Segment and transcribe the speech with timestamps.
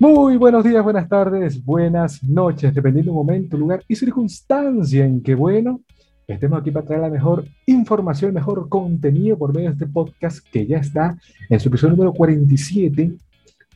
[0.00, 5.34] Muy buenos días, buenas tardes, buenas noches, dependiendo del momento, lugar y circunstancia en que,
[5.34, 5.82] bueno,
[6.26, 10.66] estemos aquí para traer la mejor información, mejor contenido por medio de este podcast que
[10.66, 11.18] ya está
[11.50, 13.12] en su episodio número 47.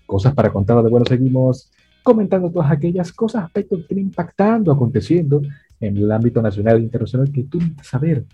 [0.07, 1.71] Cosas para contar, de bueno, seguimos
[2.03, 5.43] comentando todas aquellas cosas, aspectos que están impactando, aconteciendo
[5.79, 8.25] en el ámbito nacional e internacional que tú necesitas saber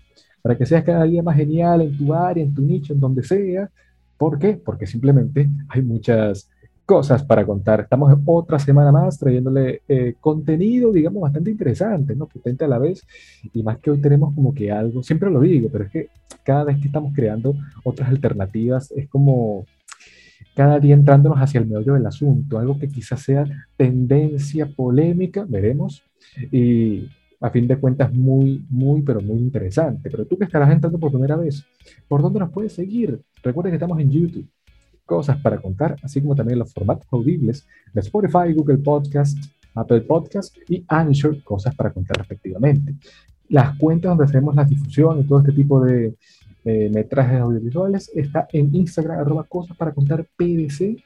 [0.41, 3.21] para que seas cada día más genial en tu área, en tu nicho, en donde
[3.21, 3.69] sea.
[4.17, 4.53] ¿Por qué?
[4.53, 6.49] Porque simplemente hay muchas
[6.85, 7.81] cosas para contar.
[7.81, 12.27] Estamos otra semana más trayéndole eh, contenido, digamos, bastante interesante, ¿no?
[12.27, 13.05] Potente a la vez.
[13.53, 16.09] Y más que hoy tenemos como que algo, siempre lo digo, pero es que
[16.43, 19.65] cada vez que estamos creando otras alternativas, es como
[20.55, 23.45] cada día entrándonos hacia el meollo del asunto, algo que quizás sea
[23.77, 26.03] tendencia polémica, veremos.
[26.51, 27.07] Y
[27.39, 30.09] a fin de cuentas muy, muy, pero muy interesante.
[30.09, 31.65] Pero tú que estarás entrando por primera vez,
[32.07, 33.19] ¿por dónde nos puedes seguir?
[33.41, 34.47] Recuerda que estamos en YouTube.
[35.05, 39.37] Cosas para contar, así como también los formatos audibles de Spotify, Google Podcast,
[39.75, 42.95] Apple Podcast y Anchor, cosas para contar respectivamente.
[43.49, 46.15] Las cuentas donde hacemos la difusión y todo este tipo de
[46.63, 51.03] metrajes audiovisuales está en Instagram, arroba cosas para contar PDC.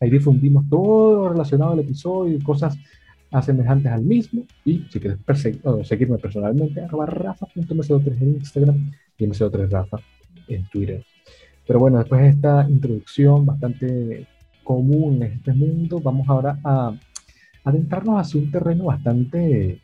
[0.00, 2.78] Ahí difundimos todo relacionado al episodio y cosas
[3.30, 4.46] a semejantes al mismo.
[4.64, 5.18] Y si quieres
[5.82, 10.00] seguirme personalmente, arroba rafa.mco3 en Instagram y mco3rafa
[10.46, 11.04] en Twitter.
[11.68, 14.26] Pero bueno, después de esta introducción bastante
[14.64, 16.98] común en este mundo, vamos ahora a
[17.62, 19.78] adentrarnos hacia un terreno bastante,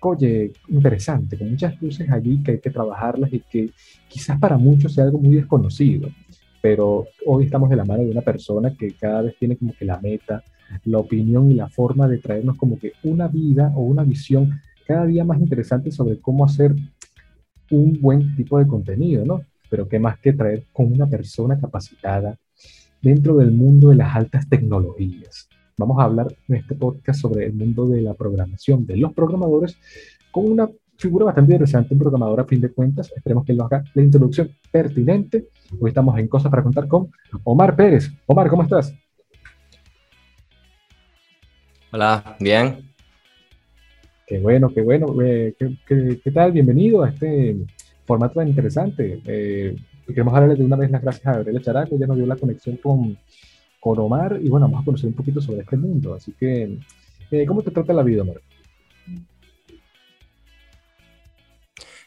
[0.00, 3.70] oye, interesante, con muchas luces allí que hay que trabajarlas y que
[4.08, 6.08] quizás para muchos sea algo muy desconocido.
[6.62, 9.84] Pero hoy estamos de la mano de una persona que cada vez tiene como que
[9.84, 10.42] la meta,
[10.84, 15.04] la opinión y la forma de traernos como que una vida o una visión cada
[15.04, 16.74] día más interesante sobre cómo hacer
[17.70, 19.42] un buen tipo de contenido, ¿no?
[19.74, 22.38] Pero qué más que traer con una persona capacitada
[23.02, 25.48] dentro del mundo de las altas tecnologías.
[25.76, 29.76] Vamos a hablar en este podcast sobre el mundo de la programación, de los programadores,
[30.30, 33.12] con una figura bastante interesante, un programador a fin de cuentas.
[33.16, 35.48] Esperemos que él nos haga la introducción pertinente.
[35.80, 37.10] Hoy estamos en Cosas para Contar con
[37.42, 38.12] Omar Pérez.
[38.26, 38.94] Omar, ¿cómo estás?
[41.90, 42.94] Hola, bien.
[44.24, 45.20] Qué bueno, qué bueno.
[45.20, 46.52] Eh, ¿qué, tal?
[46.52, 47.56] Bienvenido a este
[48.04, 49.20] formato tan interesante.
[49.26, 49.76] Eh,
[50.06, 52.76] queremos darle de una vez las gracias a Gabriela Characo, ya nos dio la conexión
[52.76, 53.18] con,
[53.80, 56.14] con Omar y bueno, vamos a conocer un poquito sobre este mundo.
[56.14, 56.78] Así que,
[57.30, 58.40] eh, ¿cómo te trata la vida, Omar?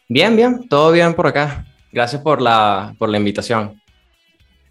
[0.10, 1.66] Bien, bien, todo bien por acá.
[1.92, 3.82] Gracias por la, por la invitación.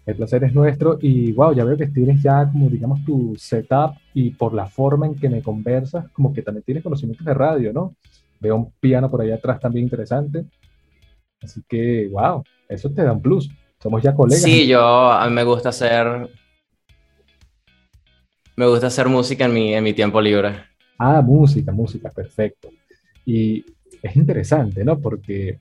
[0.07, 3.95] El placer es nuestro y wow, ya veo que tienes ya como digamos tu setup
[4.13, 7.73] y por la forma en que me conversas, como que también tienes conocimientos de radio,
[7.73, 7.93] ¿no?
[8.39, 10.45] Veo un piano por allá atrás también interesante.
[11.41, 13.49] Así que wow, eso te da un plus.
[13.81, 14.41] Somos ya colegas.
[14.41, 16.29] Sí, yo a mí me gusta hacer
[18.57, 20.55] me gusta hacer música en mi, en mi tiempo libre.
[20.97, 22.69] Ah, música, música, perfecto.
[23.23, 23.63] Y
[24.01, 24.99] es interesante, ¿no?
[24.99, 25.59] Porque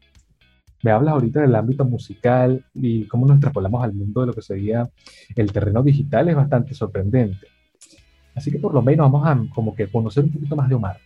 [0.83, 4.41] me hablas ahorita del ámbito musical y cómo nos extrapolamos al mundo de lo que
[4.41, 4.89] sería
[5.35, 7.47] el terreno digital es bastante sorprendente.
[8.35, 10.99] Así que por lo menos vamos a como que conocer un poquito más de Omar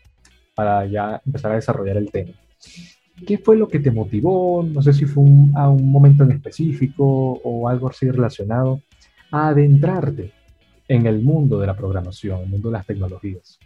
[0.54, 2.32] para ya empezar a desarrollar el tema.
[3.26, 4.62] ¿Qué fue lo que te motivó?
[4.62, 8.80] No sé si fue a un momento en específico o algo así relacionado
[9.30, 10.32] a adentrarte
[10.88, 13.58] en el mundo de la programación, el mundo de las tecnologías.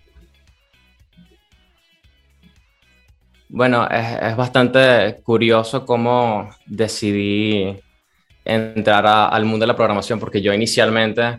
[3.49, 7.79] Bueno, es, bastante curioso cómo decidí
[8.45, 11.39] entrar al mundo de la programación, porque yo inicialmente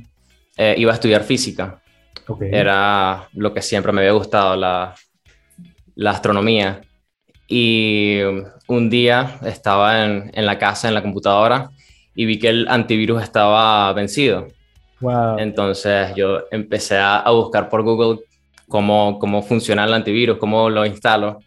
[0.58, 1.82] eh, iba a estudiar física.
[2.40, 4.96] Era lo que siempre me había gustado, la,
[5.96, 6.82] la astronomía.
[7.48, 8.20] Y
[8.68, 11.70] un día estaba en, en, la casa, en la computadora,
[12.16, 14.48] y vi que el antivirus estaba vencido.
[15.38, 18.20] Entonces yo empecé a, a buscar por Google
[18.68, 21.40] cómo, cómo funciona el antivirus, cómo lo instalo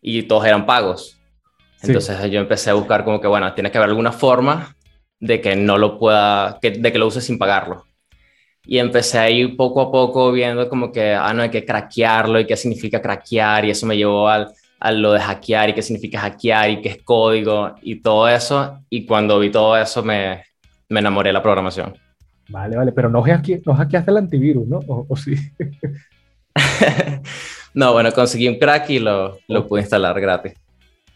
[0.00, 1.18] y todos eran pagos.
[1.82, 4.76] Entonces yo empecé a buscar como que, bueno, tiene que haber alguna forma
[5.18, 7.84] de que no lo pueda, que, de que lo use sin pagarlo.
[8.64, 12.38] Y empecé a ir poco a poco viendo como que, ah, no, hay que craquearlo
[12.38, 14.52] y qué significa craquear y eso me llevó al,
[14.82, 18.80] a lo de hackear y qué significa hackear y qué es código y todo eso.
[18.90, 20.42] Y cuando vi todo eso me,
[20.88, 21.94] me enamoré de la programación.
[22.48, 24.78] Vale, vale, pero no, hackeaste, no hackeaste el antivirus, ¿no?
[24.88, 25.36] ¿O, o sí?
[27.74, 30.52] No, bueno, conseguí un crack y lo, lo pude instalar gratis.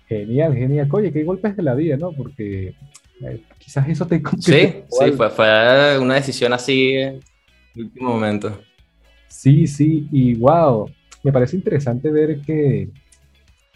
[0.09, 0.89] Genial, genial.
[0.91, 2.13] Oye, qué golpes de la vida, ¿no?
[2.13, 2.75] Porque
[3.21, 4.23] eh, quizás eso te...
[4.41, 7.21] Sí, sí, fue, fue una decisión así en
[7.75, 8.59] el último momento.
[9.29, 10.91] Sí, sí, y wow,
[11.23, 12.89] me parece interesante ver que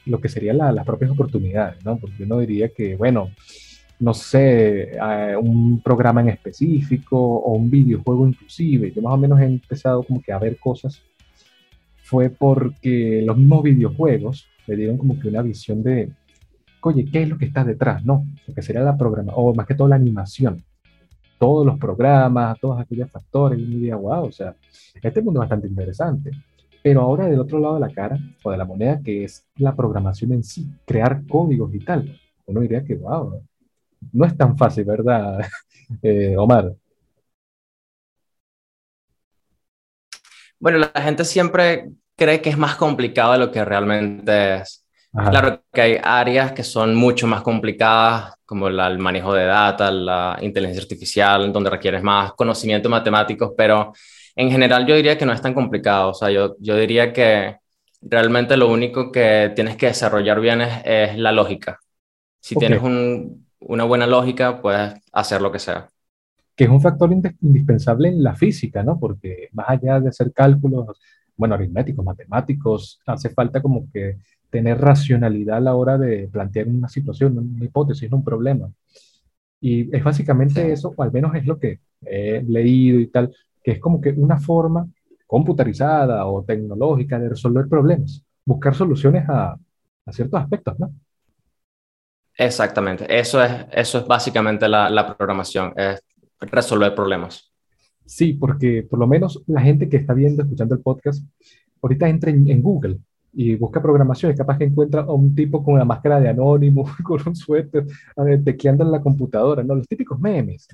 [0.06, 1.98] lo que serían las propias oportunidades, ¿no?
[1.98, 3.30] Porque uno diría que, bueno,
[4.00, 8.92] no sé, eh, un programa en específico o un videojuego inclusive.
[8.92, 11.02] Yo más o menos he empezado como que a ver cosas.
[12.02, 16.10] Fue porque los mismos videojuegos me dieron como que una visión de,
[16.80, 18.04] oye, ¿qué es lo que está detrás?
[18.04, 20.64] No, lo que sería la programa, o más que todo la animación.
[21.38, 24.54] Todos los programas, todos aquellos factores, y me diría, wow, o sea,
[25.02, 26.30] este mundo es bastante interesante.
[26.82, 29.74] Pero ahora del otro lado de la cara, o de la moneda, que es la
[29.74, 33.42] programación en sí, crear códigos y tal, uno diría que, wow,
[34.12, 35.40] no es tan fácil, ¿verdad,
[36.02, 36.74] eh, Omar?
[40.58, 44.86] Bueno, la gente siempre cree que es más complicado de lo que realmente es.
[45.12, 50.38] Claro que hay áreas que son mucho más complicadas, como el manejo de data, la
[50.40, 53.92] inteligencia artificial, donde requieres más conocimiento matemáticos, pero
[54.36, 56.10] en general yo diría que no es tan complicado.
[56.10, 57.56] O sea, yo, yo diría que
[58.00, 61.80] realmente lo único que tienes que desarrollar bien es, la lógica.
[62.40, 65.88] Si tienes una buena lógica, puedes hacer lo que sea.
[66.56, 68.98] Que es un factor indispensable en la física, ¿no?
[68.98, 70.98] Porque más allá de hacer cálculos,
[71.36, 74.18] bueno, aritméticos, matemáticos, hace falta como que
[74.50, 78.70] tener racionalidad a la hora de plantear una situación, una hipótesis, un problema.
[79.60, 83.72] Y es básicamente eso, o al menos es lo que he leído y tal, que
[83.72, 84.86] es como que una forma
[85.26, 89.56] computarizada o tecnológica de resolver problemas, buscar soluciones a,
[90.06, 90.92] a ciertos aspectos, ¿no?
[92.36, 96.02] Exactamente, eso es, eso es básicamente la, la programación, es
[96.40, 97.52] resolver problemas.
[98.06, 101.24] Sí, porque por lo menos la gente que está viendo, escuchando el podcast,
[101.82, 102.98] ahorita entra en, Google
[103.32, 106.84] y busca programación y capaz que encuentra a un tipo con una máscara de anónimo,
[107.04, 107.86] con un suéter,
[108.44, 109.74] tequeando en la computadora, ¿no?
[109.74, 110.66] Los típicos memes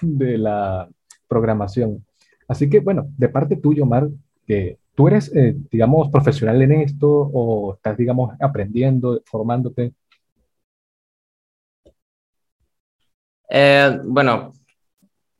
[0.00, 0.88] de la
[1.26, 2.04] programación.
[2.48, 4.08] Así que, bueno, de parte tuya, Omar,
[4.46, 9.94] que tú eres, eh, digamos, profesional en esto o estás, digamos, aprendiendo, formándote.
[13.48, 14.52] Eh, bueno,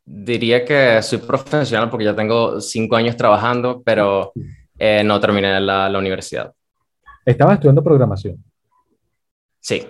[0.07, 4.33] Diría que soy profesional porque ya tengo cinco años trabajando, pero
[4.79, 6.53] eh, no terminé la, la universidad.
[7.25, 8.45] ¿Estabas estudiando programación?
[9.61, 9.83] Sí.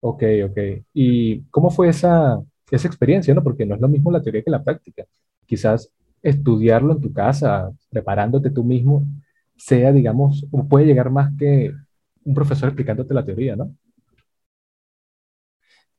[0.00, 0.58] Ok, ok.
[0.94, 2.40] ¿Y cómo fue esa,
[2.70, 3.34] esa experiencia?
[3.34, 3.42] ¿no?
[3.42, 5.04] Porque no es lo mismo la teoría que la práctica.
[5.44, 5.90] Quizás
[6.22, 9.04] estudiarlo en tu casa, preparándote tú mismo,
[9.56, 11.72] sea, digamos, o puede llegar más que
[12.24, 13.74] un profesor explicándote la teoría, ¿no?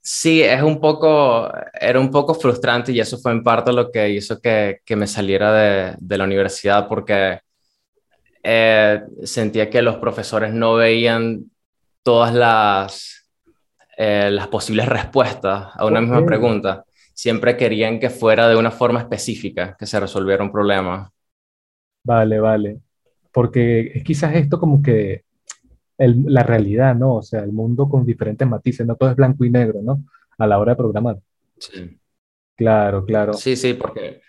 [0.03, 4.09] Sí, es un poco, era un poco frustrante y eso fue en parte lo que
[4.09, 7.39] hizo que, que me saliera de, de, la universidad porque
[8.41, 11.51] eh, sentía que los profesores no veían
[12.01, 13.29] todas las,
[13.95, 16.83] eh, las posibles respuestas a una misma pregunta.
[17.13, 21.11] Siempre querían que fuera de una forma específica, que se resolviera un problema.
[22.03, 22.79] Vale, vale.
[23.31, 25.23] Porque quizás esto como que
[25.97, 27.15] la realidad, ¿no?
[27.15, 30.03] O sea, el mundo con diferentes matices, no todo es blanco y negro, ¿no?
[30.37, 31.17] A la hora de programar.
[31.57, 31.97] Sí.
[32.55, 33.33] Claro, claro.
[33.33, 34.21] Sí, sí, porque...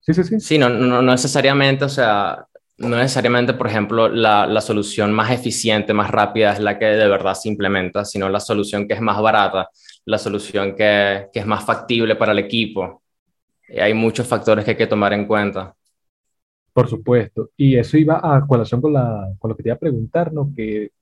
[0.00, 0.40] Sí, sí, sí.
[0.40, 2.46] Sí, no, no, necesariamente, o sea,
[2.78, 7.08] no necesariamente, por ejemplo, la, la, solución más eficiente, más rápida es la que de
[7.08, 9.68] verdad se implementa, sino la solución que es más barata,
[10.08, 13.02] la solución que, que es más factible para el equipo.
[13.68, 15.74] Y hay muchos factores que hay que tomar en cuenta.
[16.72, 17.50] Por supuesto.
[17.56, 20.50] Y eso iba a colación con, la, con lo que te iba a preguntar, ¿no?
[20.56, 20.92] Que,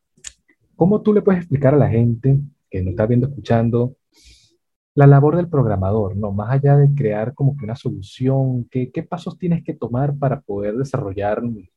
[0.75, 2.37] ¿cómo tú le puedes explicar a la gente
[2.69, 3.95] que nos está viendo, escuchando,
[4.95, 6.33] la labor del programador, ¿no?
[6.33, 10.41] Más allá de crear como que una solución, ¿qué, qué pasos tienes que tomar para
[10.41, 11.69] poder desarrollar un,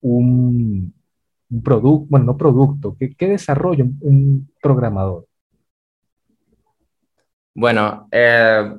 [0.00, 5.26] un producto, bueno, no producto, ¿qué, qué desarrolla un, programador?
[7.60, 8.72] Bueno, eh,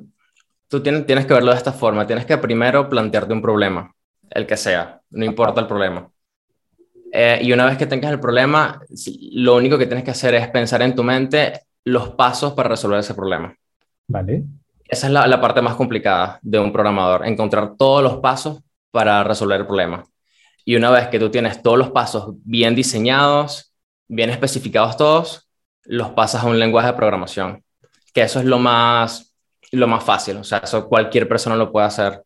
[0.66, 2.04] tú tienes, tienes que verlo de esta forma.
[2.04, 3.94] Tienes que primero plantearte un problema
[4.28, 6.10] el que sea, no importa el problema.
[7.12, 8.80] Eh, y una vez que tengas el problema,
[9.34, 12.98] lo único que tienes que hacer es pensar en tu mente los pasos para resolver
[12.98, 13.54] ese problema.
[14.08, 14.42] Vale.
[14.88, 19.22] Esa es la, la parte más complicada de un programador, encontrar todos los pasos para
[19.22, 20.04] resolver el problema.
[20.64, 23.72] Y una vez que tú tienes todos los pasos bien diseñados,
[24.08, 25.48] bien especificados todos,
[25.84, 27.62] los pasas a un lenguaje de programación,
[28.12, 29.34] que eso es lo más,
[29.72, 32.22] lo más fácil, o sea, eso cualquier persona lo puede hacer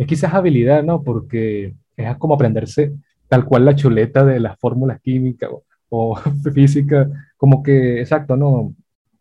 [0.00, 1.02] es quizás habilidad, ¿no?
[1.02, 2.94] Porque es como aprenderse
[3.28, 5.50] tal cual la chuleta de las fórmulas químicas
[5.90, 6.16] o,
[6.54, 8.74] física, como que, exacto, ¿no?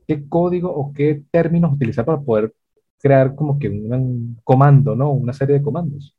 [0.08, 2.54] ¿Qué código o qué términos utilizar para poder
[2.98, 5.12] crear como que un comando, ¿no?
[5.12, 6.16] Una serie de comandos.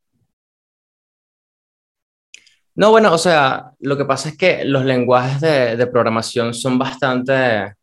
[2.74, 7.74] No, bueno, o sea, lo que pasa es que los lenguajes de, programación son bastante,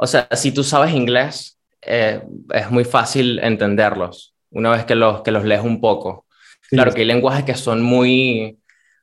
[0.00, 2.22] o sea, si tú sabes inglés, eh,
[2.54, 6.26] es muy fácil entenderlos una vez que los, que los lees un poco.
[6.70, 8.58] Claro que hay lenguajes que son muy,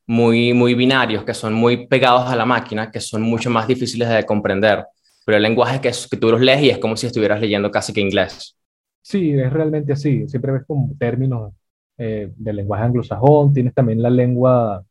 [0.08, 4.08] muy, muy binarios, que son muy pegados a la máquina, que son mucho más difíciles
[4.08, 4.86] de comprender.
[5.26, 7.70] pero el lenguaje que, es, que tú los lees y es como si estuvieras leyendo
[7.70, 8.56] casi que inglés.
[9.02, 10.28] Sí, es realmente así.
[10.30, 11.54] Siempre ves como términos
[11.98, 13.52] eh, del lenguaje anglosajón.
[13.54, 14.82] Tienes también la lengua,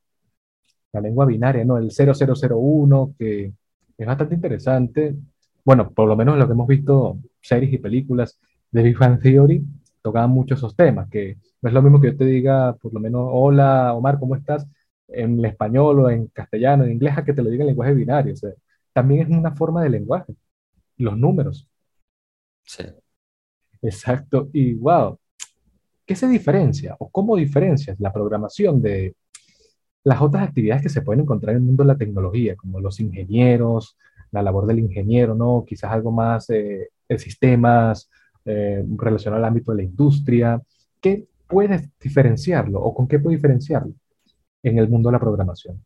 [0.92, 1.78] la lengua binaria, ¿no?
[1.78, 3.52] El 0001, que
[3.96, 5.14] es bastante interesante.
[5.64, 8.38] Bueno, por lo menos lo que hemos visto, series y películas
[8.70, 9.64] de Big Bang Theory,
[10.02, 13.00] tocaban mucho esos temas, que no es lo mismo que yo te diga, por lo
[13.00, 14.68] menos, hola Omar, ¿cómo estás?
[15.08, 18.34] En español o en castellano, en inglés, a que te lo diga en lenguaje binario.
[18.34, 18.50] O sea,
[18.92, 20.34] también es una forma de lenguaje,
[20.98, 21.66] los números.
[22.62, 22.84] Sí.
[23.80, 24.50] Exacto.
[24.52, 25.18] Y wow,
[26.04, 29.14] ¿qué se diferencia o cómo diferencias la programación de
[30.04, 33.00] las otras actividades que se pueden encontrar en el mundo de la tecnología, como los
[33.00, 33.96] ingenieros,
[34.34, 35.64] la labor del ingeniero, ¿no?
[35.66, 38.10] Quizás algo más eh, de sistemas
[38.44, 40.60] eh, relacionado al ámbito de la industria.
[41.00, 43.94] ¿Qué puedes diferenciarlo o con qué puedes diferenciarlo
[44.62, 45.82] en el mundo de la programación?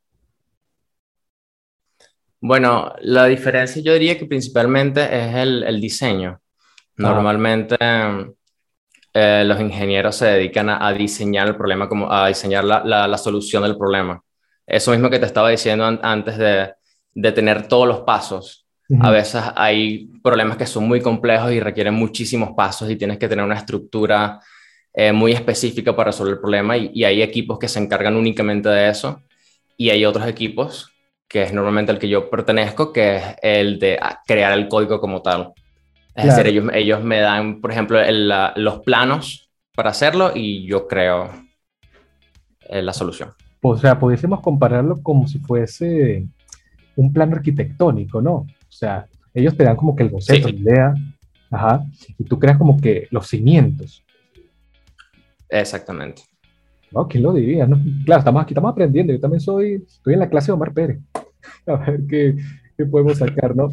[2.40, 6.40] Bueno, la diferencia yo diría que principalmente es el, el diseño.
[6.96, 7.76] Normalmente
[9.14, 13.62] eh, los ingenieros se dedican a, diseñar el problema, como a diseñar la, la, solución
[13.62, 14.22] del problema.
[14.66, 16.72] Eso mismo que te estaba diciendo antes de,
[17.20, 18.66] de, tener todos los pasos.
[19.00, 23.28] A veces hay problemas que son muy complejos y requieren muchísimos pasos y tienes que
[23.28, 24.40] tener una estructura
[24.94, 28.70] eh, muy específica para resolver el problema y, y, hay equipos que se encargan únicamente
[28.70, 29.22] de eso
[29.76, 30.90] y hay otros equipos,
[31.28, 35.20] que es normalmente el que yo pertenezco, que es el de crear el código como
[35.20, 35.52] tal.
[36.14, 38.00] Es decir, ellos, ellos me dan, por ejemplo,
[38.56, 41.30] los planos para hacerlo y yo creo
[42.68, 43.34] eh, la solución.
[43.62, 46.26] O sea, pudiésemos compararlo como si fuese
[46.98, 48.34] un plano arquitectónico, ¿no?
[48.34, 50.94] O sea, ellos te dan como que el boceto, la idea,
[51.50, 51.84] ajá,
[52.18, 54.04] y tú creas como que los cimientos.
[55.48, 56.22] Exactamente.
[56.90, 57.66] No, ¿quién lo diría?
[57.66, 57.78] No?
[58.04, 59.12] Claro, estamos aquí, estamos aprendiendo.
[59.12, 60.98] Yo también soy, estoy en la clase de Omar Pérez.
[61.66, 62.36] A ver qué,
[62.76, 63.68] qué podemos sacar, ¿no?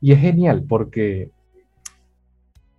[0.00, 1.30] Y es genial porque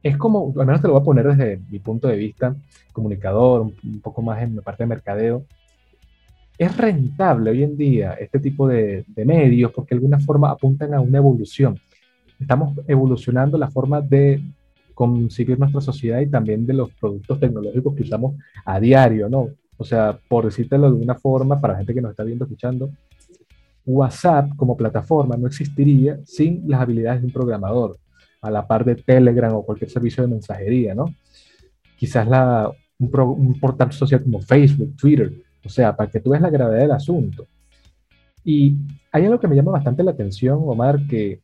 [0.04, 2.56] es como, al menos te lo voy a poner desde mi punto de vista,
[2.94, 5.46] comunicador, un, poco más en la parte de mercadeo,
[6.58, 11.02] es rentable hoy en día este tipo de, medios porque de alguna forma apuntan a
[11.02, 11.80] una evolución.
[12.40, 14.42] Estamos evolucionando la forma de
[14.94, 18.36] conseguir nuestra sociedad y también de los productos tecnológicos que usamos
[18.66, 19.50] a diario, ¿no?
[19.78, 22.90] O sea, por decírtelo de una forma, para la gente que nos está viendo, escuchando,
[23.86, 27.98] WhatsApp como plataforma no existiría sin las habilidades de un programador
[28.42, 31.14] a la par de Telegram o cualquier servicio de mensajería, ¿no?
[31.98, 35.32] Quizás la, un, portal social como Facebook, Twitter,
[35.68, 37.46] o sea, para que tú veas la gravedad del asunto.
[38.44, 38.76] Y
[39.12, 41.42] hay algo que me llama bastante la atención, Omar, que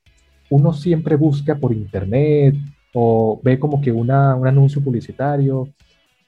[0.49, 2.55] uno siempre busca por internet
[2.93, 5.67] o ve como que una, un anuncio publicitario.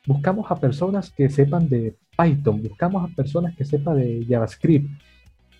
[0.05, 4.89] Buscamos a personas que sepan de Python, buscamos a personas que sepan de JavaScript.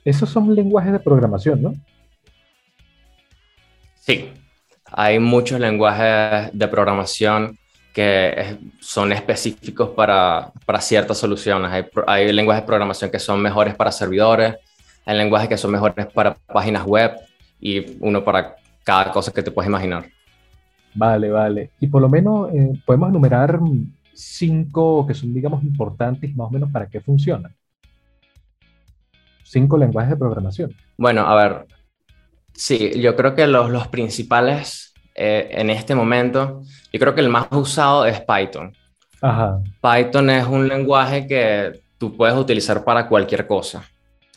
[0.04, 1.74] Esos son lenguajes de programación, ¿no?
[3.96, 4.26] Sí,
[4.92, 7.58] hay muchos lenguajes de programación
[7.96, 11.72] que son específicos para, para ciertas soluciones.
[11.72, 14.56] Hay, hay, lenguajes de programación que son mejores para servidores,
[15.06, 17.14] hay lenguajes que son mejores para páginas web
[17.58, 20.06] y uno para cada cosa que te puedes imaginar.
[20.94, 21.72] Vale, vale.
[21.80, 23.60] Y por lo menos eh, podemos enumerar
[24.14, 27.56] cinco que son, digamos, importantes más o menos para qué funcionan.
[29.44, 30.76] Cinco lenguajes de programación.
[30.98, 31.66] Bueno, a ver,
[32.56, 37.30] Sí, yo creo que los, los principales eh, en este momento, yo creo que el
[37.30, 38.76] más usado es Python.
[39.22, 39.60] Ajá.
[39.82, 43.84] Python es un lenguaje que tú puedes utilizar para cualquier cosa.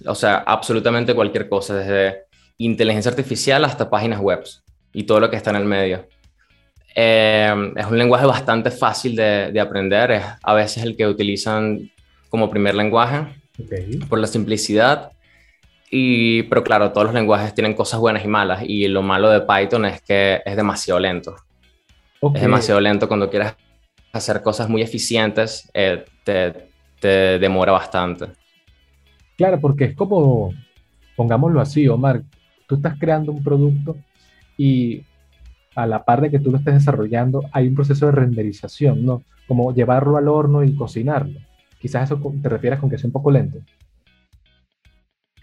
[0.07, 2.23] O sea, absolutamente cualquier cosa, desde
[2.59, 4.45] inteligencia artificial hasta páginas web
[4.93, 6.07] y todo lo que está en el medio.
[6.95, 11.91] Eh, es un lenguaje bastante fácil de, de, aprender, es a veces el que utilizan
[12.29, 13.27] como primer lenguaje
[14.09, 15.13] por la simplicidad
[15.91, 18.63] y, pero claro, todos los lenguajes tienen cosas buenas y malas.
[18.67, 21.37] Y lo malo de Python es que es demasiado lento.
[22.35, 23.55] Es demasiado lento cuando quieres
[24.13, 26.69] hacer cosas muy eficientes, eh, te,
[27.01, 28.27] te, demora bastante.
[29.37, 30.53] Claro, porque es como,
[31.17, 32.23] pongámoslo así, Omar,
[32.67, 33.97] tú estás creando un producto
[34.57, 35.03] y
[35.77, 39.23] a la par de que tú lo estés desarrollando, hay un proceso de renderización, ¿no?
[39.47, 41.39] Como llevarlo al horno y cocinarlo.
[41.81, 43.59] Quizás eso te refieres con que es un poco lento.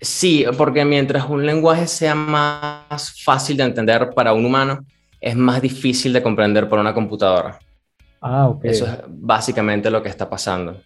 [0.02, 4.86] Sí, porque mientras un lenguaje sea más fácil de entender para un humano,
[5.20, 7.60] es más difícil de comprender por una computadora.
[8.22, 8.66] Ah, ok.
[8.66, 10.82] Eso es básicamente lo que está pasando.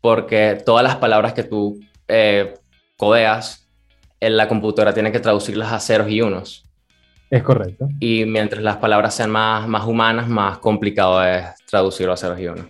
[0.00, 1.78] Porque todas las palabras que tú
[2.08, 2.54] eh,
[2.96, 3.68] codeas,
[4.20, 6.64] en la computadora tiene que traducirlas a ceros y unos.
[7.30, 7.88] Es correcto.
[8.00, 12.46] Y mientras las palabras sean más, más humanas, más complicado es traducirlo a ceros y
[12.48, 12.66] unos.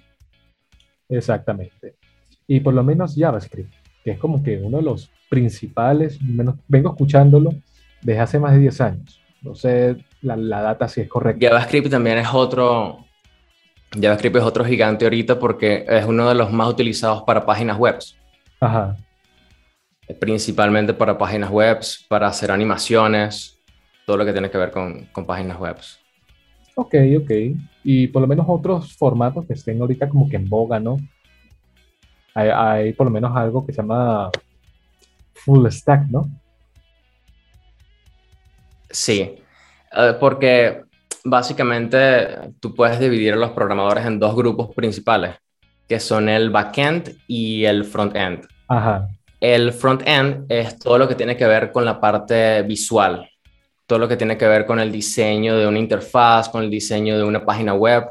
[1.08, 1.96] Exactamente.
[2.46, 3.72] Y por lo menos JavaScript,
[4.04, 7.50] que es como que uno de los principales, menos, vengo escuchándolo
[8.02, 9.20] desde hace más de 10 años.
[9.42, 11.46] No sé la, la data si es correcta.
[11.46, 13.04] JavaScript también es otro,
[13.92, 17.98] JavaScript es otro gigante ahorita porque es uno de los más utilizados para páginas web.
[18.60, 18.96] Ajá.
[20.18, 21.78] Principalmente para páginas web,
[22.08, 23.58] para hacer animaciones,
[24.06, 25.76] todo lo que tiene que ver con, con páginas web.
[26.74, 27.30] Ok, ok.
[27.84, 30.96] Y por lo menos otros formatos que estén ahorita como que en boga, ¿no?
[32.34, 34.30] Hay, hay por lo menos algo que se llama
[35.34, 36.28] full stack, ¿no?
[38.90, 39.36] Sí,
[39.92, 40.82] eh, porque
[41.24, 45.36] básicamente tú puedes dividir a los programadores en dos grupos principales,
[45.88, 48.46] que son el backend y el frontend.
[48.68, 49.08] Ajá.
[49.40, 53.28] El frontend es todo lo que tiene que ver con la parte visual,
[53.86, 57.16] todo lo que tiene que ver con el diseño de una interfaz, con el diseño
[57.16, 58.04] de una página web.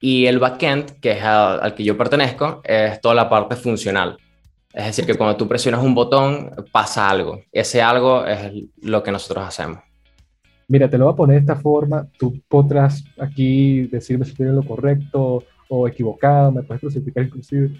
[0.00, 4.16] Y el backend, que es al, que yo pertenezco, es toda la parte funcional.
[4.72, 7.42] Es decir, que cuando tú presionas un botón, pasa algo.
[7.50, 8.52] Ese algo es
[8.82, 9.80] lo que nosotros hacemos
[10.68, 14.54] mira, te lo voy a poner de esta forma, tú podrás aquí decirme si en
[14.54, 17.70] lo correcto o equivocado, me puedes crucificar inclusive.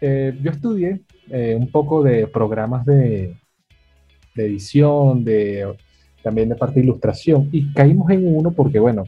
[0.00, 3.36] Eh, yo estudié eh, un poco de programas de,
[4.34, 5.74] de, edición, de,
[6.22, 9.04] también de parte de ilustración, y caímos en uno porque, bueno,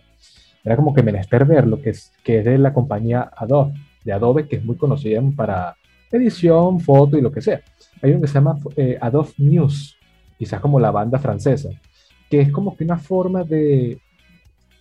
[0.64, 4.12] era como que menester ver lo que es, que es de la compañía Adobe, de
[4.12, 5.76] Adobe, que es muy conocida para
[6.10, 7.60] edición, foto y lo que sea.
[8.00, 9.96] Hay uno que se llama eh, Adobe News,
[10.38, 11.70] quizás como la banda francesa
[12.32, 14.00] que es como que una forma de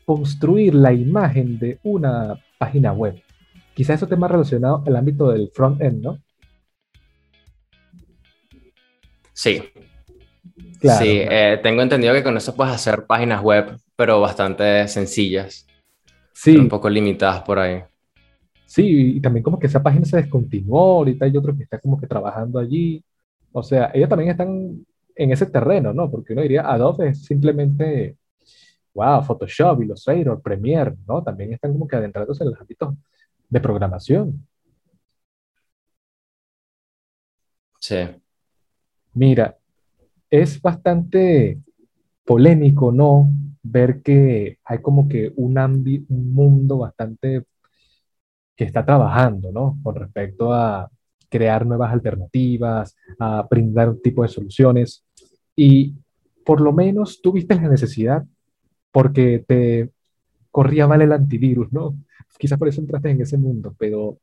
[0.05, 3.21] construir la imagen de una página web.
[3.73, 6.17] Quizás eso esté más relacionado al ámbito del front-end, ¿no?
[9.33, 9.61] Sí.
[10.79, 15.67] sí, eh, tengo entendido que con eso puedes hacer páginas web, pero bastante sencillas.
[16.33, 16.57] Sí.
[16.57, 17.83] Un poco limitadas por ahí.
[18.65, 21.99] Sí, y también como que esa página se descontinuó, ahorita hay otro que está como
[21.99, 23.03] que trabajando allí.
[23.51, 24.85] O sea, ellos también están
[25.15, 26.09] en ese terreno, ¿no?
[26.09, 28.15] Porque uno diría, Adobe es simplemente,
[28.93, 31.21] wow, Photoshop, Illustrator, Premiere, ¿no?
[31.21, 32.95] También están como que adentrándose en los ámbitos
[33.49, 34.47] de programación.
[37.79, 37.97] Sí.
[39.13, 39.57] Mira,
[40.29, 41.59] es bastante
[42.23, 43.29] polémico, ¿no?
[43.63, 47.43] Ver que hay como que un, un mundo bastante
[48.55, 49.77] que está trabajando, ¿no?
[49.83, 50.89] Con respecto a
[51.29, 55.03] crear nuevas alternativas, a brindar un tipo de soluciones.
[55.55, 55.95] Y
[56.45, 58.23] por lo menos tuviste la necesidad
[58.91, 59.91] porque te
[60.51, 61.95] corría mal el antivirus, ¿no?
[62.37, 64.17] Quizás por eso entraste en ese mundo, pero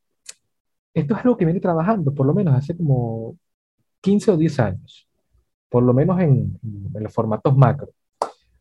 [0.92, 3.36] esto es algo que viene trabajando por lo menos hace como
[4.00, 5.08] 15 o 10 años,
[5.68, 6.58] por lo menos en,
[6.94, 7.90] en los formatos macro,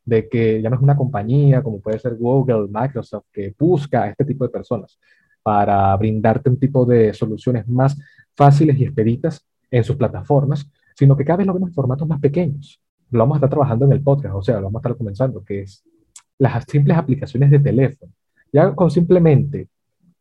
[0.08, 4.10] de que ya no es una compañía como puede ser Google, Microsoft, que busca a
[4.10, 4.98] este tipo de personas
[5.44, 7.98] para brindarte un tipo de soluciones más
[8.34, 10.66] fáciles y expeditas en sus plataformas,
[10.96, 12.82] sino que cada vez lo vemos en formatos más pequeños.
[13.12, 15.44] Lo vamos a estar trabajando en el podcast, o sea, lo vamos a estar comenzando,
[15.44, 15.84] que es
[16.40, 18.12] las simples aplicaciones de teléfono.
[18.54, 19.68] Ya con simplemente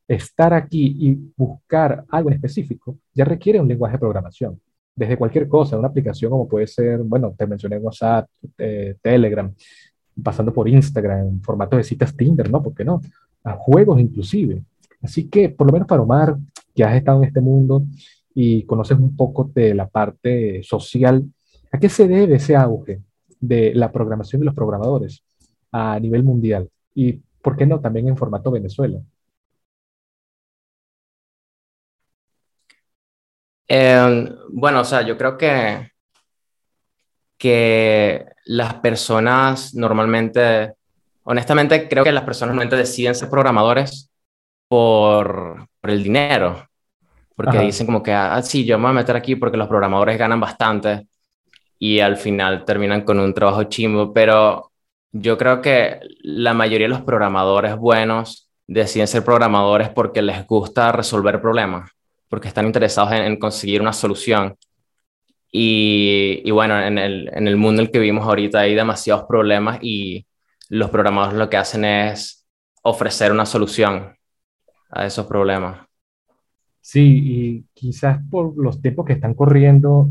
[0.09, 4.61] estar aquí y buscar algo en específico, ya requiere un lenguaje de programación.
[4.96, 9.52] Desde cualquier cosa, una aplicación como puede ser, bueno, te mencioné WhatsApp, eh, Telegram,
[10.22, 12.62] pasando por Instagram, en formato de citas Tinder, ¿no?
[12.62, 13.02] ¿Por qué no?
[13.44, 14.62] A juegos inclusive.
[15.02, 16.37] Así que, por lo menos para Omar,
[16.74, 17.85] que has estado en este mundo
[18.35, 21.24] y conoces un poco de la parte social,
[21.70, 23.02] ¿a qué se debe ese auge
[23.38, 25.22] de la programación de los programadores
[25.72, 26.70] a nivel mundial?
[26.94, 28.98] Y, ¿por qué no, también en formato Venezuela?
[33.68, 35.90] Em, bueno, o sea, yo creo que,
[37.37, 40.74] que las personas normalmente,
[41.24, 44.11] honestamente, creo que las personas normalmente deciden ser programadores
[44.68, 46.68] por, el dinero.
[47.35, 50.18] Porque dicen como que, ah, sí, yo me voy a meter aquí porque los programadores
[50.18, 51.07] ganan bastante
[51.79, 54.12] y al final terminan con un trabajo chimbo.
[54.12, 54.72] Pero
[55.12, 60.92] yo creo que la mayoría de los programadores buenos deciden ser programadores porque les gusta
[60.92, 61.90] resolver problemas,
[62.28, 64.56] porque están interesados en, conseguir una solución.
[65.50, 69.24] Y, y bueno, en el, en el mundo en el que vivimos ahorita hay demasiados
[69.24, 70.26] problemas y
[70.68, 72.46] los programadores lo que hacen es
[72.82, 74.16] ofrecer una solución
[74.90, 75.86] a esos problemas.
[76.80, 80.08] Sí, y quizás por los tiempos que están corriendo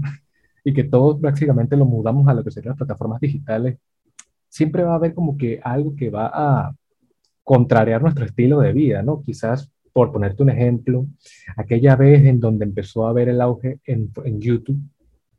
[0.63, 3.77] y que todos prácticamente lo mudamos a lo que serían las plataformas digitales,
[4.49, 6.75] siempre va a haber como que algo que va a
[7.43, 9.21] contrariar nuestro estilo de vida, ¿no?
[9.21, 11.07] Quizás, por ponerte un ejemplo,
[11.55, 14.77] aquella vez en donde empezó a haber el auge en, YouTube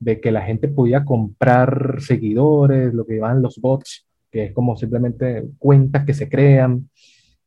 [0.00, 4.74] de que la gente podía comprar seguidores, lo que llaman los bots, que es como
[4.74, 6.88] simplemente cuentas que se crean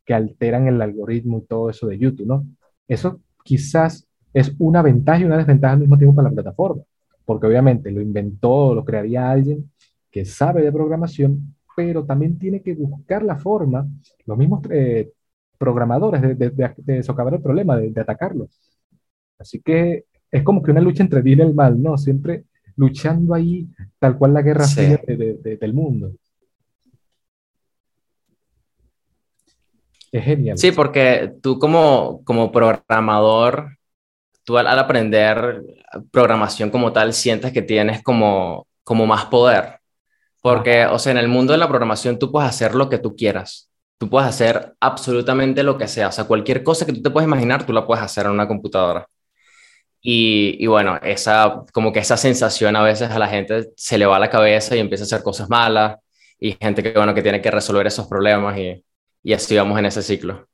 [0.06, 2.46] que alteran el algoritmo y todo eso de YouTube, ¿no?
[2.88, 6.84] Eso quizás es una ventaja y una desventaja al mismo tiempo para la plataforma,
[7.26, 9.72] porque obviamente lo inventó, lo crearía alguien
[10.12, 13.88] que sabe de programación, pero también tiene que buscar la forma,
[14.28, 15.10] los mismos eh,
[15.60, 18.48] programadores, de, de, socavar el problema, de, atacarlo.
[19.38, 21.98] Así que es como que una lucha entre bien y el mal, ¿no?
[21.98, 22.46] Siempre
[22.76, 23.68] luchando ahí,
[24.00, 26.14] tal cual la guerra fría del mundo.
[30.12, 30.58] Es genial.
[30.58, 33.78] Sí, porque tú como, como programador,
[34.44, 35.62] tú al, aprender
[36.12, 39.80] programación como tal, sientes que tienes como, como más poder.
[40.42, 43.16] Porque, o sea, en el mundo de la programación tú puedes hacer lo que tú
[43.16, 43.69] quieras.
[44.00, 46.08] Tú puedes hacer absolutamente lo que sea.
[46.08, 48.48] O sea, cualquier cosa que tú te puedas imaginar, tú la puedes hacer en una
[48.48, 49.06] computadora.
[50.02, 54.06] Y, y, bueno, esa, como que esa sensación a veces a la gente se le
[54.06, 55.98] va a la cabeza y empieza a hacer cosas malas.
[56.40, 58.58] Y gente que, bueno, que tiene que resolver esos problemas.
[58.58, 58.84] Y,
[59.24, 60.48] y así vamos en ese ciclo.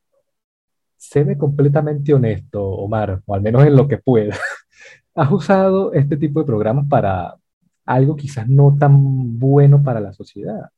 [0.97, 4.35] Séme completamente honesto, Omar, o al menos en lo que pueda.
[5.15, 7.35] ¿Has usado este tipo de programas para
[7.85, 10.69] algo quizás no tan bueno para la sociedad?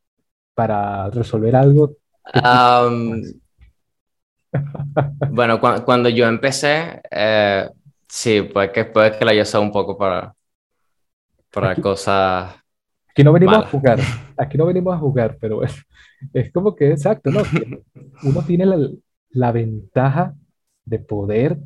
[0.54, 1.96] Para resolver algo.
[5.32, 7.70] bueno, cuando yo empecé, eh,
[8.08, 10.34] sí, puede que, puede que la haya un poco para,
[11.52, 12.56] para cosas.
[13.10, 14.00] Aquí no venimos a jugar,
[14.38, 15.76] aquí no venimos a jugar, pero es,
[16.34, 17.42] es como que exacto, ¿no?
[18.24, 18.90] uno tiene la,
[19.32, 20.36] la, ventaja
[20.86, 21.58] de poder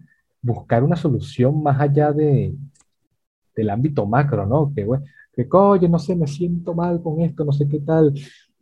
[0.41, 2.55] buscar una solución más allá de,
[3.55, 4.71] del ámbito macro, ¿no?
[4.73, 8.13] Que, bueno, que coño, no sé, me siento mal con esto, no sé qué tal.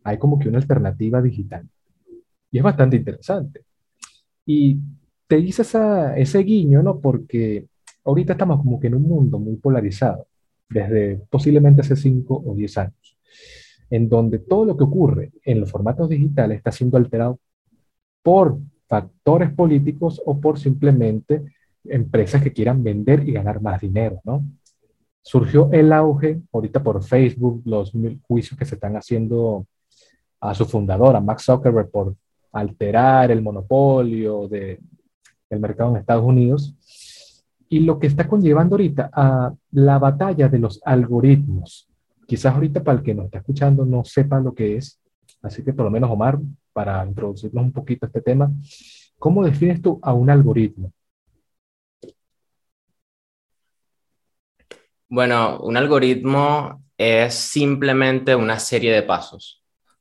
[0.02, 1.68] Hay como que una alternativa digital.
[2.50, 3.64] Y es bastante interesante.
[4.46, 4.78] Y
[5.26, 6.98] te hice esa, ese guiño, ¿no?
[7.00, 7.66] Porque
[8.04, 10.26] ahorita estamos como que en un mundo muy polarizado,
[10.68, 13.16] desde posiblemente hace 5 o 10 años
[13.90, 17.38] en donde todo lo que ocurre en los formatos digitales está siendo alterado
[18.22, 18.58] por
[18.88, 21.42] factores políticos o por simplemente
[21.84, 24.44] empresas que quieran vender y ganar más dinero, ¿no?
[25.22, 29.66] Surgió el auge ahorita por Facebook, los juicios que se están haciendo
[30.40, 32.14] a su fundadora, Max Zuckerberg, por
[32.52, 34.80] alterar el monopolio de,
[35.48, 36.74] del mercado en Estados Unidos.
[37.68, 41.88] Y lo que está conllevando ahorita a la batalla de los algoritmos.
[42.26, 45.00] Quizás ahorita para el que nos está escuchando no sepa lo que es,
[45.42, 46.38] así que por lo menos Omar,
[46.72, 48.50] para introducirnos un poquito a este tema,
[49.18, 50.92] ¿cómo defines tú a un algoritmo?
[55.08, 59.59] Bueno, un algoritmo es simplemente una serie de pasos,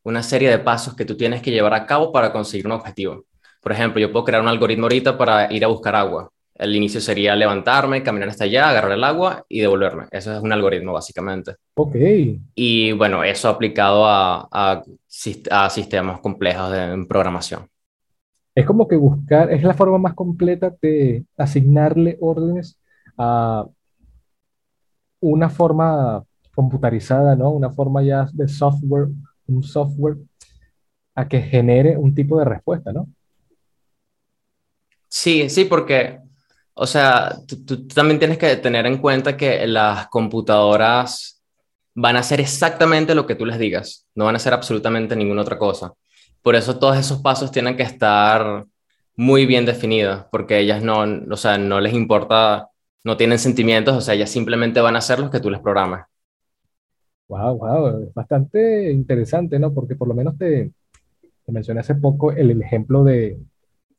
[0.09, 3.25] una serie de pasos que tú tienes que llevar a cabo para conseguir un objetivo.
[3.61, 6.29] Por ejemplo, yo puedo crear un algoritmo ahorita para ir a buscar agua.
[6.55, 10.05] El inicio sería levantarme, caminar hasta allá, agarrar el agua y devolverme.
[10.11, 11.55] Eso es un algoritmo, básicamente.
[11.75, 11.95] Ok.
[12.55, 17.67] Y bueno, eso aplicado a, a, sistemas complejos de programación.
[18.55, 22.77] Es como que buscar, es la forma más completa de asignarle órdenes
[23.17, 23.65] a
[25.21, 27.51] una forma computarizada, ¿no?
[27.51, 29.07] Una forma ya de software,
[29.49, 30.17] un software
[31.15, 33.07] a que genere un tipo de respuesta, ¿no?
[35.07, 36.19] Sí, sí, porque
[36.81, 37.35] o sea,
[37.65, 41.43] tú, también tienes que tener en cuenta que las computadoras
[41.93, 45.41] van a hacer exactamente lo que tú les digas, no van a hacer absolutamente ninguna
[45.41, 45.91] otra cosa.
[46.41, 48.65] Por eso todos esos pasos tienen que estar
[49.17, 52.69] muy bien definidos, porque ellas no, o sea, no les importa,
[53.03, 56.07] no tienen sentimientos, o sea, ellas simplemente van a hacer lo que tú les programas.
[57.29, 59.73] Wow, wow, es bastante interesante, ¿no?
[59.73, 60.73] Porque por lo menos te,
[61.45, 63.39] te mencioné hace poco el, el ejemplo de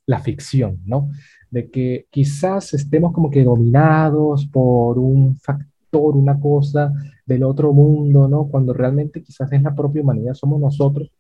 [0.07, 1.09] la ficción, ¿no?
[1.51, 6.93] de que quizás estemos como que dominados por un factor, una cosa
[7.27, 8.47] del otro mundo, ¿no?
[8.49, 11.11] Cuando realmente quizás es la propia humanidad, somos nosotros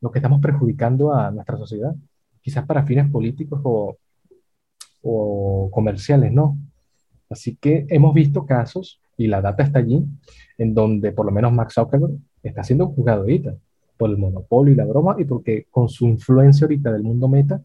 [0.00, 1.94] los que estamos perjudicando a nuestra sociedad,
[2.40, 3.96] quizás para fines políticos o,
[5.02, 6.56] o comerciales, ¿no?
[7.28, 10.02] Así que hemos visto casos, y la data está allí,
[10.56, 13.54] en donde por lo menos Max Zuckerberg está siendo juzgado ahorita
[13.96, 17.62] por el monopolio y la broma, y porque con su influencia ahorita del mundo meta,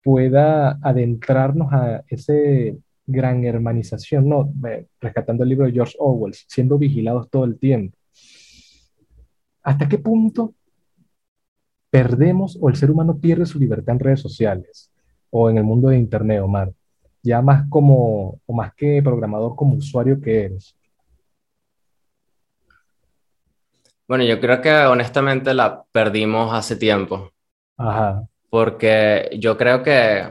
[0.00, 4.52] pueda adentrarnos a ese gran hermanización, ¿no?
[5.00, 7.98] Rescatando el libro de George Orwell, siendo vigilados todo el tiempo.
[9.62, 10.54] ¿Hasta qué punto
[11.90, 14.92] perdemos o el ser humano pierde su libertad en redes sociales
[15.30, 16.72] o en el mundo de Internet, Omar?
[17.24, 20.76] Ya más como, o más que programador, como usuario que eres.
[24.06, 27.32] Bueno, yo creo que honestamente la perdimos hace tiempo.
[27.76, 30.28] Ajá porque yo creo que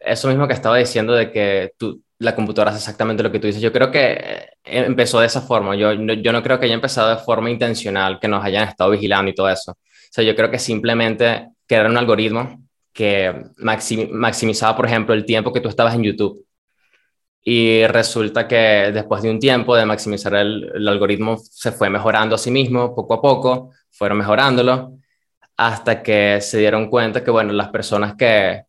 [0.00, 3.48] eso mismo que estaba diciendo de que tú, la computadora hace exactamente lo que tú
[3.48, 6.74] dices, yo creo que eh, empezó de esa forma, yo, yo no creo que haya
[6.74, 9.72] empezado de forma intencional, que nos hayan estado vigilando y todo eso.
[9.72, 9.76] O
[10.10, 15.60] sea, yo creo que simplemente era un algoritmo que maximizaba, por ejemplo, el tiempo que
[15.60, 16.44] tú estabas en YouTube.
[17.42, 22.38] Y resulta que después de un tiempo de maximizar el, algoritmo se fue mejorando a
[22.38, 24.98] sí mismo poco a poco, fueron mejorándolo
[25.56, 28.62] hasta que se dieron cuenta que, bueno, las personas que,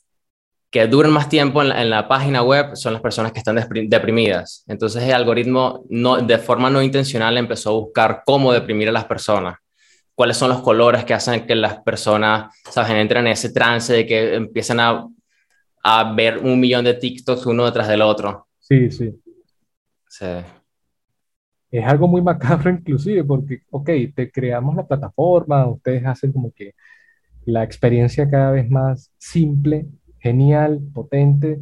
[0.72, 3.56] que duran más tiempo en la, página web son las personas que están
[3.88, 4.64] deprimidas.
[4.68, 9.06] Entonces el algoritmo no, de forma no intencional empezó a buscar cómo deprimir a las
[9.06, 9.58] personas,
[10.20, 12.92] cuáles son los colores que hacen que las personas ¿sabes?
[12.92, 15.08] entren en ese trance de que empiezan a,
[15.82, 18.48] a ver un millón de TikToks uno detrás del otro.
[18.60, 19.18] Sí, sí.
[20.10, 20.26] Sí.
[21.72, 26.74] Es algo muy macabro inclusive porque, ok, te creamos la plataforma, ustedes hacen como que
[27.46, 29.88] la experiencia cada vez más simple
[30.20, 31.62] genial, potente,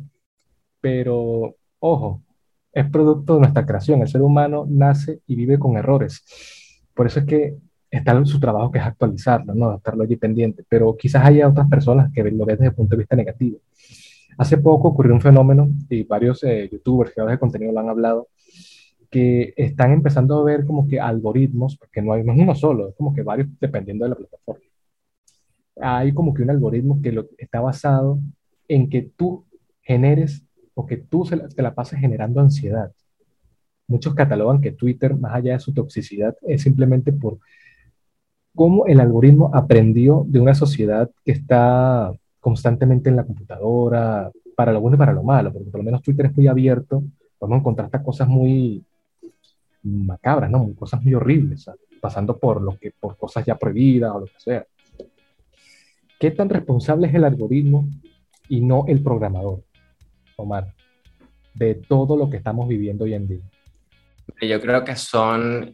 [0.81, 2.23] pero ojo,
[2.73, 4.01] es producto de nuestra creación.
[4.01, 6.25] El ser humano nace y vive con errores.
[6.95, 9.75] Por eso es que está su trabajo que es actualizarlo, ¿no?
[9.75, 12.99] estarlo allí pendiente, pero quizás haya otras personas que lo ven desde el punto de
[12.99, 13.59] vista negativo.
[14.37, 18.27] Hace poco ocurrió un fenómeno, y varios eh, youtubers, creadores de contenido lo han hablado,
[19.09, 22.95] que están empezando a ver como que algoritmos, porque no hay no uno solo, es
[22.95, 24.63] como que varios dependiendo de la plataforma.
[25.79, 28.19] Hay como que un algoritmo que lo, está basado
[28.67, 29.45] en que tú
[29.81, 32.91] generes o que tú se te la pases generando ansiedad.
[33.87, 37.39] Muchos catalogan que Twitter, más allá de su toxicidad, es simplemente por
[38.57, 44.81] cómo el algoritmo aprendió de una sociedad que está constantemente en la computadora, para lo
[44.81, 47.03] bueno y para lo malo, porque por lo menos Twitter es muy abierto,
[47.37, 48.83] podemos encontrar estas cosas muy
[49.83, 50.73] macabras, ¿no?
[50.73, 51.69] Cosas muy horribles,
[52.01, 54.65] pasando por, lo que, por cosas ya prohibidas o lo que sea.
[56.19, 57.87] ¿Qué tan responsable es el algoritmo
[58.49, 59.61] y no el programador,
[60.35, 60.73] Omar,
[61.53, 63.43] de todo lo que estamos viviendo hoy en día?
[64.41, 65.71] Yo creo que son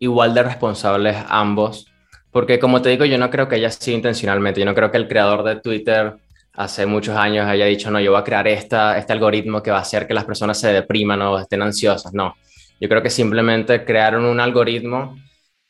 [0.00, 1.93] igual de responsables ambos,
[2.34, 4.96] porque como te digo, yo no creo que haya sido intencionalmente, yo no creo que
[4.96, 6.16] el creador de Twitter
[6.52, 9.78] hace muchos años haya dicho, no, yo voy a crear esta, este algoritmo que va
[9.78, 12.34] a hacer que las personas se depriman o estén ansiosas, no.
[12.80, 15.16] Yo creo que simplemente crearon un algoritmo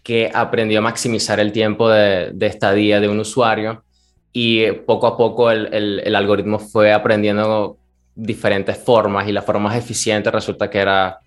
[0.03, 3.85] que aprendió a maximizar el tiempo de, de estadía de un usuario
[4.33, 7.77] y poco a poco el, el, algoritmo fue aprendiendo
[8.15, 11.19] diferentes formas y la forma más eficiente resulta que era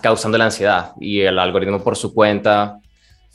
[0.00, 0.92] causando la ansiedad.
[0.98, 2.78] Y el algoritmo por su cuenta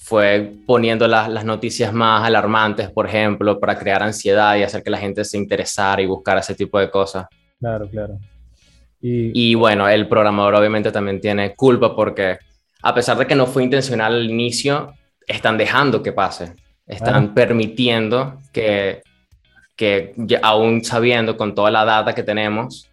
[0.03, 4.89] fue poniendo las, las noticias más alarmantes, por ejemplo, para crear ansiedad y hacer que
[4.89, 7.25] la gente se interesara y buscara ese tipo de cosas.
[7.59, 8.19] Claro, claro.
[9.01, 12.37] Y, y bueno, el programador obviamente también tiene culpa porque
[12.81, 14.93] a pesar de que no fue intencional al inicio,
[15.25, 16.53] están dejando que pase,
[16.85, 19.01] están permitiendo que
[19.75, 22.89] que aún sabiendo con toda la data que tenemos,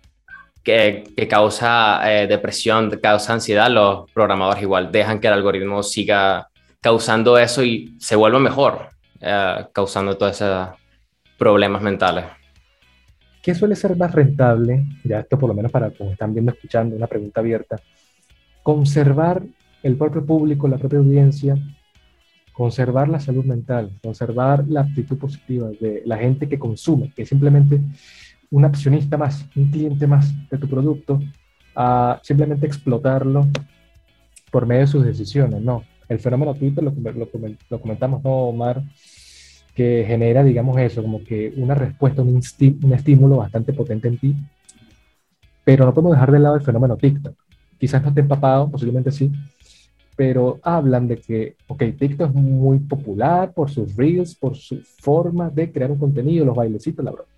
[0.62, 6.48] que, que causa eh, depresión, causa ansiedad, los programadores igual dejan que el algoritmo siga
[6.80, 8.88] causando eso y se vuelva mejor,
[9.20, 10.68] eh, causando todos esos
[11.38, 12.24] problemas mentales.
[13.42, 14.84] ¿Qué suele ser más rentable?
[15.04, 17.80] Ya esto por lo menos para como están viendo, escuchando, una pregunta abierta.
[18.62, 19.42] Conservar
[19.82, 21.56] el propio público, la propia audiencia,
[22.52, 27.28] conservar la salud mental, conservar la actitud positiva de la gente que consume, que es
[27.28, 27.80] simplemente
[28.50, 31.20] un accionista más, un cliente más de tu producto,
[31.74, 33.48] a simplemente explotarlo
[34.50, 35.84] por medio de sus decisiones, no.
[36.10, 36.92] El fenómeno Twitter lo,
[37.70, 38.82] lo, comentamos, ¿no, Omar?
[39.76, 42.42] Que genera, digamos, eso, como que una respuesta, un,
[42.82, 44.34] un estímulo bastante potente en ti,
[45.62, 47.36] pero no podemos dejar de lado el fenómeno TikTok.
[47.78, 49.30] Quizás no esté empapado, posiblemente sí,
[50.16, 55.48] pero hablan de que, ok, TikTok es muy popular por sus reels, por su forma
[55.48, 57.30] de crear un contenido, los bailecitos, la broma.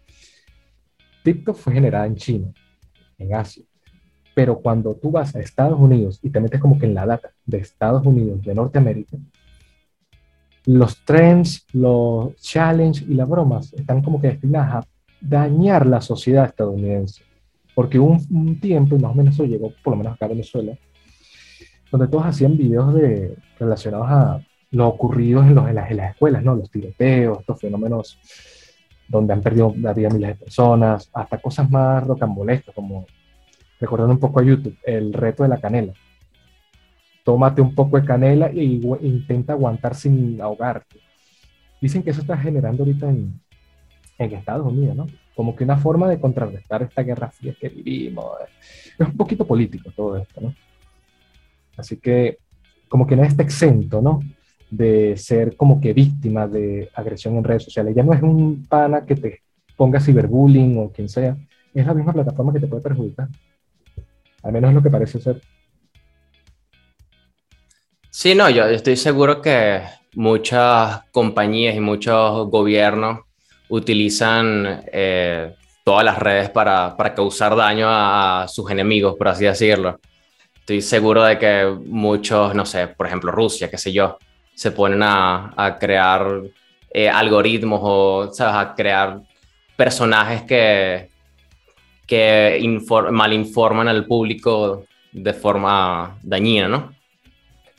[1.25, 2.51] TikTok fue generada en China,
[3.19, 3.65] en Asia,
[4.35, 7.33] pero cuando tú vas a Estados Unidos y te metes como que en la data
[7.45, 9.19] de Estados Unidos, de Norteamérica,
[10.65, 14.89] los trends, los challenges y las bromas están como que destinadas a
[15.21, 17.23] dañar la sociedad estadounidense.
[17.75, 20.29] Porque un, un tiempo, y más o menos eso llegó por lo menos acá a
[20.29, 20.77] Venezuela,
[21.91, 26.55] donde todos hacían videos de, relacionados a lo ocurrido en, los, en, las, escuelas, ¿no?
[26.55, 28.19] Los tiroteos, estos fenómenos
[29.09, 33.07] donde han perdido la vida miles de personas, hasta cosas más rocambolescas, como
[33.83, 35.93] recordando un poco a YouTube, el reto de la canela.
[37.25, 41.01] Tómate un poco de canela e intenta aguantar sin ahogarte.
[41.81, 43.41] Dicen que eso está generando ahorita en,
[44.19, 45.07] en Estados Unidos, ¿no?
[45.35, 48.27] Como que una forma de contrarrestar esta guerra fría que vivimos.
[48.99, 50.55] Es un poquito político todo esto, ¿no?
[51.77, 52.39] Así que
[52.89, 54.21] como que no está exento, ¿no?
[54.71, 57.97] De ser como que víctima de agresión en redes sociales.
[57.97, 59.41] Ya no es un pana que te
[59.77, 61.37] ponga ciberbullying o quien sea,
[61.75, 63.29] es la misma plataforma que te puede perjudicar.
[64.43, 65.41] Al menos lo que parece ser.
[68.11, 69.83] Sí, no, yo estoy seguro que
[70.15, 73.21] muchas compañías y muchos gobiernos
[73.69, 79.99] utilizan eh, todas las redes para, para, causar daño a sus enemigos, por así decirlo
[80.63, 84.17] estoy seguro de que muchos, no sé, por ejemplo Rusia, qué sé yo,
[84.55, 86.41] se ponen a, crear
[86.91, 88.55] eh, algoritmos o ¿sabes?
[88.55, 89.21] a crear
[89.77, 91.11] personajes que,
[92.07, 92.61] que
[93.11, 96.93] malinforman al público de forma dañina, ¿no?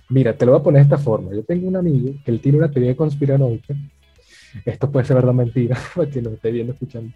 [0.09, 1.33] Mira, te lo voy a poner de esta forma.
[1.33, 3.73] Yo tengo un amigo que él tiene una teoría conspiranoica.
[4.65, 5.77] Esto puede ser verdad o mentira,
[6.13, 7.12] que lo esté viendo, escuchando.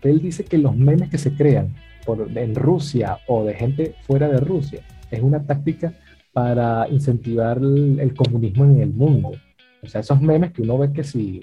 [0.00, 3.94] Que él dice que los memes que se crean por, en Rusia o de gente
[4.02, 4.80] fuera de Rusia
[5.10, 5.94] es una táctica
[6.32, 9.32] para incentivar el, comunismo en el mundo.
[9.82, 11.40] O sea, esos memes que uno ve que si,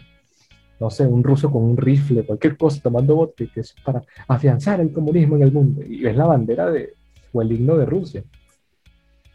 [0.81, 4.81] no sé, un ruso con un rifle, cualquier cosa, tomando bote, que es para afianzar
[4.81, 5.83] el comunismo en el mundo.
[5.87, 6.95] Y es la bandera de,
[7.31, 8.23] o el himno de Rusia.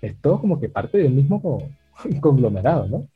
[0.03, 1.63] Es todo como que parte del mismo
[2.21, 3.07] conglomerado, ¿no?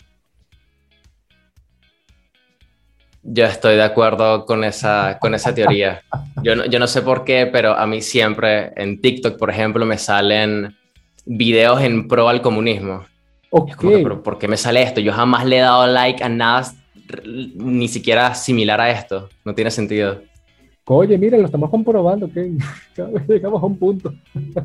[3.25, 6.03] Yo estoy de acuerdo con esa, con esa teoría.
[6.43, 9.85] Yo no, yo no sé por qué, pero a mí siempre en TikTok, por ejemplo,
[9.85, 10.77] me salen
[11.27, 13.05] videos en pro al comunismo.
[13.51, 14.05] Okay.
[14.05, 15.01] pero ¿por qué me sale esto?
[15.01, 16.63] Yo jamás le he dado like a nada
[17.25, 19.29] ni siquiera similar a esto.
[19.45, 20.23] No tiene sentido.
[20.87, 22.57] Oye, mira, lo estamos comprobando, que
[22.95, 24.13] cada vez llegamos a un punto.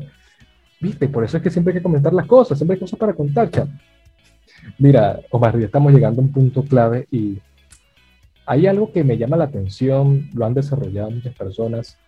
[0.80, 1.08] ¿Viste?
[1.08, 3.50] Por eso es que siempre hay que comentar las cosas, siempre hay cosas para contar,
[3.50, 3.68] chat.
[4.78, 7.38] Mira, Omar, ya estamos llegando a un punto clave y
[8.44, 11.98] hay algo que me llama la atención, lo han desarrollado muchas personas,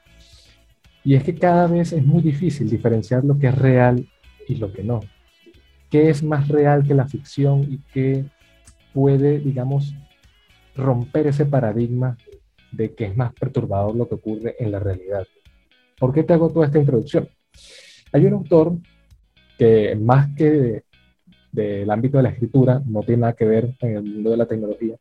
[1.04, 4.06] y es que cada vez es muy difícil diferenciar lo que es real
[4.46, 5.00] y lo que no.
[5.90, 8.24] ¿Qué es más real que la ficción y qué
[8.92, 9.94] puede, digamos,
[10.78, 12.16] romper ese paradigma
[12.72, 15.26] de que es más perturbador lo que ocurre en la realidad?
[15.98, 17.28] ¿Por qué te hago toda esta introducción?
[18.12, 18.78] Hay un autor
[19.58, 20.84] que más que
[21.52, 24.46] del ámbito de la escritura, no tiene nada que ver en el mundo de la
[24.46, 24.96] tecnología,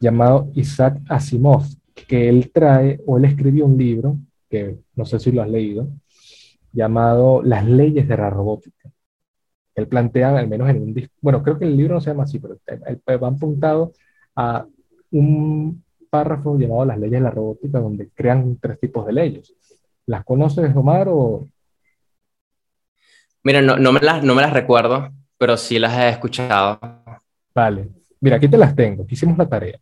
[0.00, 1.64] llamado Isaac Asimov,
[2.08, 5.88] que él trae o él escribió un libro, que no sé si lo has leído,
[6.72, 8.90] llamado Las leyes de la robótica.
[9.74, 12.38] Él plantea, al menos en un bueno, creo que el libro no se llama así,
[12.38, 13.92] pero va apuntado
[14.36, 14.66] a
[15.10, 19.54] un párrafo llamado Las leyes de la robótica, donde crean tres tipos de leyes.
[20.06, 21.08] ¿Las conoces, Omar?
[21.10, 21.48] O...
[23.42, 26.78] Mira, no, no, me las, no me las recuerdo, pero sí las he escuchado.
[27.54, 27.88] Vale.
[28.20, 29.04] Mira, aquí te las tengo.
[29.08, 29.78] hicimos la tarea.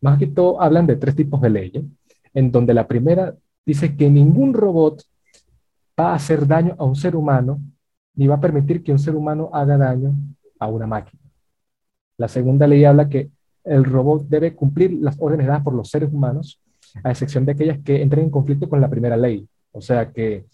[0.00, 1.84] Más que todo, hablan de tres tipos de leyes,
[2.32, 5.02] en donde la primera dice que ningún robot
[5.98, 7.60] va a hacer daño a un ser humano,
[8.14, 10.14] ni va a permitir que un ser humano haga daño
[10.58, 11.22] a una máquina.
[12.16, 13.30] La segunda ley habla que
[13.64, 16.60] el robot debe cumplir las órdenes dadas por los seres humanos,
[17.02, 19.46] a excepción de aquellas que entren en conflicto con la primera ley.
[19.72, 20.46] O sea que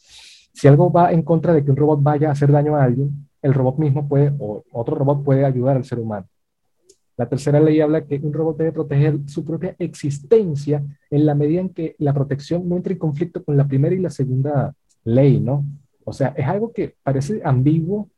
[0.53, 3.29] si algo va en contra de que un robot vaya a hacer daño a alguien,
[3.43, 6.27] el robot mismo puede, o otro robot puede ayudar al ser humano.
[7.17, 11.61] La tercera ley habla que un robot debe proteger su propia existencia en la medida
[11.61, 15.39] en que la protección no entre en conflicto con la primera y la segunda ley,
[15.39, 15.65] ¿no?
[16.05, 18.09] O sea, es algo que parece ambiguo,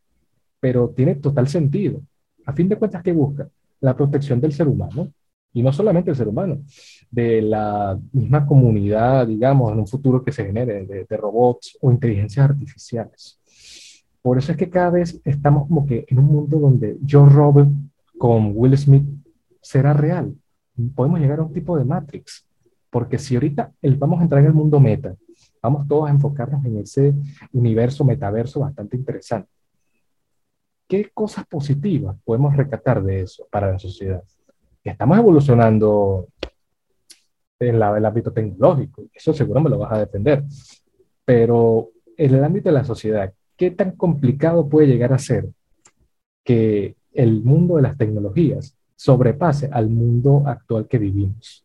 [0.60, 2.00] pero tiene total sentido.
[2.46, 3.48] A fin de cuentas, ¿qué busca?
[3.82, 5.12] La protección del ser humano,
[5.52, 6.62] y no solamente del ser humano,
[7.10, 12.48] de la misma comunidad, digamos, en un futuro que se genere de, robots o inteligencias
[12.48, 13.38] artificiales.
[14.22, 17.68] Por eso es que cada vez estamos como que en un mundo donde Joe Robert
[18.16, 19.04] con Will Smith
[19.60, 20.34] será real.
[20.94, 22.46] Podemos llegar a un tipo de Matrix,
[22.88, 25.14] porque si ahorita vamos a entrar en el mundo meta,
[25.62, 27.14] Vamos todos a enfocarnos en ese
[27.52, 29.48] universo metaverso bastante interesante.
[30.92, 34.22] ¿Qué cosas positivas podemos recatar de eso para la sociedad?
[34.84, 36.28] Estamos evolucionando
[37.58, 40.44] en, el ámbito tecnológico, eso seguro me lo vas a defender,
[41.24, 45.48] pero en el ámbito de la sociedad, ¿qué tan complicado puede llegar a ser
[46.44, 51.64] que el mundo de las tecnologías sobrepase al mundo actual que vivimos?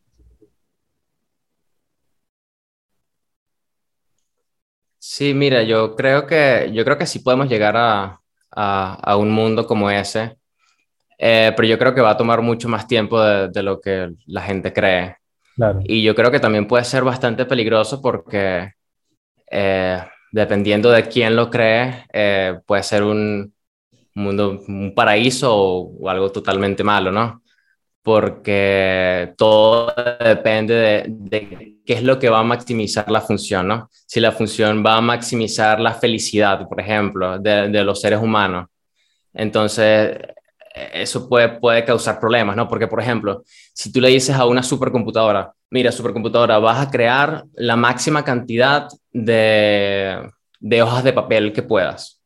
[4.96, 8.22] Sí, mira, yo creo que, yo creo que sí podemos llegar a,
[8.60, 10.36] a, un mundo como ese,
[11.16, 14.42] eh, pero yo creo que va a tomar mucho más tiempo de, lo que la
[14.42, 15.16] gente cree.
[15.84, 18.72] Y yo creo que también puede ser bastante peligroso porque
[19.50, 23.52] eh, dependiendo de quién lo cree, eh, puede ser un
[24.14, 27.42] mundo, un paraíso o, algo totalmente malo, ¿no?
[28.02, 33.88] Porque todo depende de, de qué es lo que va a maximizar la función, ¿no?
[34.06, 38.66] Si la función va a maximizar la felicidad, por ejemplo, de, los seres humanos,
[39.32, 40.18] entonces
[40.92, 42.68] eso puede, puede causar problemas, ¿no?
[42.68, 47.44] Porque, por ejemplo, si tú le dices a una supercomputadora, mira, supercomputadora, vas a crear
[47.54, 50.30] la máxima cantidad de,
[50.60, 52.20] de hojas de papel que puedas.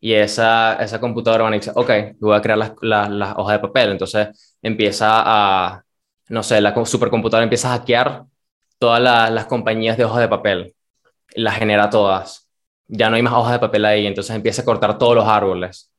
[0.00, 3.60] Y esa, esa computadora va a decir, ok, voy a crear las, las, las hojas
[3.60, 3.90] de papel.
[3.90, 5.84] Entonces empieza a,
[6.30, 8.24] no sé, la supercomputadora empieza a hackear
[8.82, 10.74] todas las compañías de hojas de papel,
[11.36, 12.48] las genera todas.
[12.88, 15.92] Ya no hay más hojas de papel ahí, entonces empieza a cortar todos los árboles.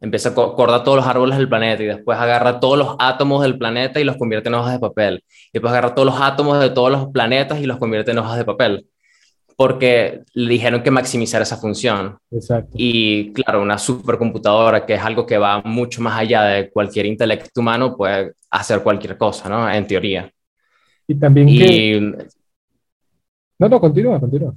[0.00, 3.58] empieza a cortar todos los árboles del planeta y después agarra todos los átomos del
[3.58, 5.24] planeta y los convierte en hojas de papel.
[5.46, 8.36] Y después agarra todos los átomos de todos los planetas y los convierte en hojas
[8.36, 8.86] de papel.
[9.56, 12.16] Porque le dijeron que maximizar esa función.
[12.30, 12.70] Exacto.
[12.74, 17.60] Y claro, una supercomputadora, que es algo que va mucho más allá de cualquier intelecto
[17.60, 19.68] humano, puede hacer cualquier cosa, ¿no?
[19.68, 20.32] En teoría.
[21.10, 22.28] Y también que...
[23.58, 24.54] No, no, continúa, continúa.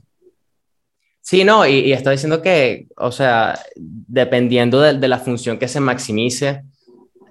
[1.19, 5.79] Sí, no, y, y está diciendo que, o sea, dependiendo de, la función que se
[5.79, 6.63] maximice,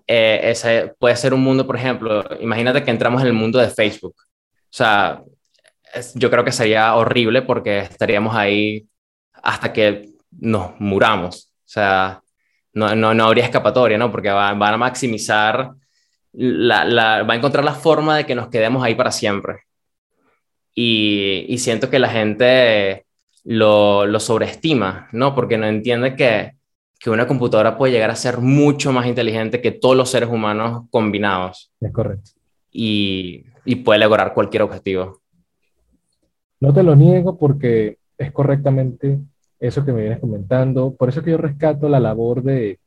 [0.08, 3.68] eh, ese puede ser un mundo, por ejemplo, imagínate que entramos en el mundo de
[3.68, 4.16] Facebook.
[4.18, 5.22] O sea,
[6.16, 8.88] yo creo que sería horrible porque estaríamos ahí
[9.34, 11.52] hasta que nos muramos.
[11.58, 12.22] O sea,
[12.72, 14.10] no, no, no habría escapatoria, ¿no?
[14.10, 15.74] Porque van, a maximizar,
[16.33, 19.61] la, la, va a encontrar la forma de que nos quedemos ahí para siempre.
[20.74, 23.05] Y, y siento que la gente
[23.45, 25.35] lo, sobreestima, ¿no?
[25.35, 26.53] Porque no entiende que,
[27.11, 31.72] una computadora puede llegar a ser mucho más inteligente que todos los seres humanos combinados.
[31.80, 32.30] Es correcto.
[32.70, 33.45] Y,
[33.85, 35.20] puede lograr cualquier objetivo.
[36.61, 39.18] No te lo niego porque es correctamente
[39.59, 40.95] eso que me vienes comentando.
[40.95, 42.78] Por eso que yo rescato la labor de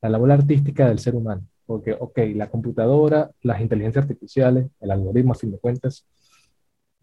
[0.00, 1.42] la labor artística del ser humano.
[1.66, 6.06] Porque, ok, la computadora, las inteligencias artificiales, el algoritmo, a fin de cuentas,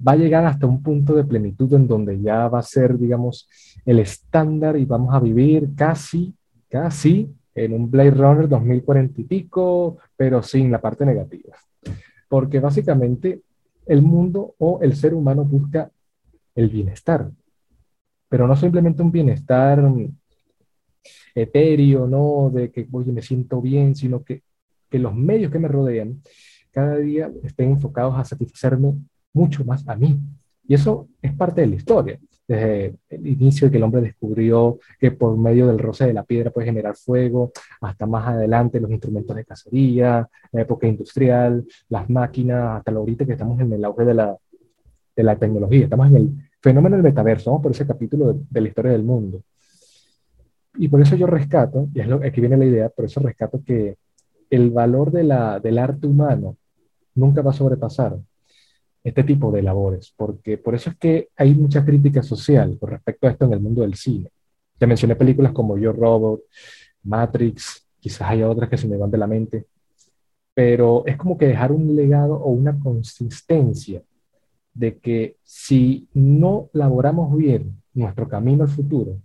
[0.06, 3.48] va a llegar hasta un punto de plenitud en donde ya va a ser, digamos,
[3.86, 6.34] el estándar y vamos a vivir casi,
[6.70, 11.56] casi en un Blade Runner 2040 y pico, pero sin la parte negativa.
[12.28, 13.42] Porque básicamente
[13.86, 15.92] el mundo o el ser humano busca
[16.56, 17.30] el bienestar,
[18.30, 19.84] pero no simplemente un bienestar
[21.36, 22.50] etéreo, ¿no?
[22.50, 24.44] De que, oye, me siento bien, sino que,
[24.94, 26.22] que los medios que me rodean
[26.70, 28.94] cada día estén enfocados a satisfacerme
[29.34, 30.20] mucho más a mí.
[30.68, 32.20] Y eso es parte de la historia.
[32.48, 36.22] Desde el inicio de que el hombre descubrió que por medio del roce de la
[36.24, 42.08] piedra puede generar fuego, hasta más adelante los instrumentos de cacería, la época industrial, las
[42.08, 44.38] máquinas, hasta ahorita que estamos en el auge de la,
[45.16, 46.30] de la tecnología, estamos en el
[46.62, 49.42] fenómeno del metaverso, vamos por ese capítulo de, la historia del mundo.
[50.76, 53.60] Y por eso yo rescato, y es lo, aquí viene la idea, por eso rescato
[53.66, 53.98] que
[54.56, 56.58] el valor del arte humano
[57.16, 58.20] nunca va a sobrepasar
[59.04, 63.26] este tipo de labores, porque por eso es que hay mucha crítica social con respecto
[63.26, 64.30] a esto en el mundo del cine.
[64.80, 66.42] Ya mencioné películas como Yo Robot,
[67.04, 69.66] Matrix, quizás haya otras que se me van de la mente,
[70.54, 74.04] pero es como que dejar un legado o una consistencia
[74.72, 79.18] de que si no laboramos bien nuestro camino al futuro,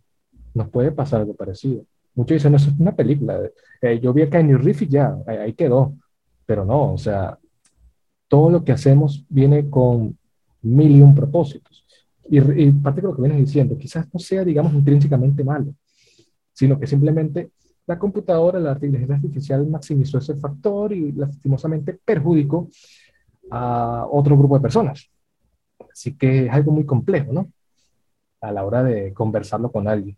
[0.55, 1.85] nos puede pasar algo parecido.
[2.19, 3.39] Muchos dicen, no, eso es una película.
[3.81, 5.95] Eh, yo vi a Kenny Reeves y ya, ahí quedó.
[6.45, 7.39] Pero no, o sea,
[8.27, 10.19] todo lo que hacemos viene con
[10.63, 11.87] mil y un propósitos.
[12.29, 12.41] Y,
[12.73, 15.73] parte de lo que vienes diciendo, quizás no sea, digamos, intrínsecamente malo,
[16.53, 17.53] sino que simplemente
[17.87, 22.69] la computadora, la inteligencia artificial maximizó ese factor y lastimosamente perjudicó
[23.49, 25.09] a otro grupo de personas.
[25.93, 27.49] Así que es algo muy complejo, ¿no?
[28.41, 30.17] A la hora de conversarlo con alguien.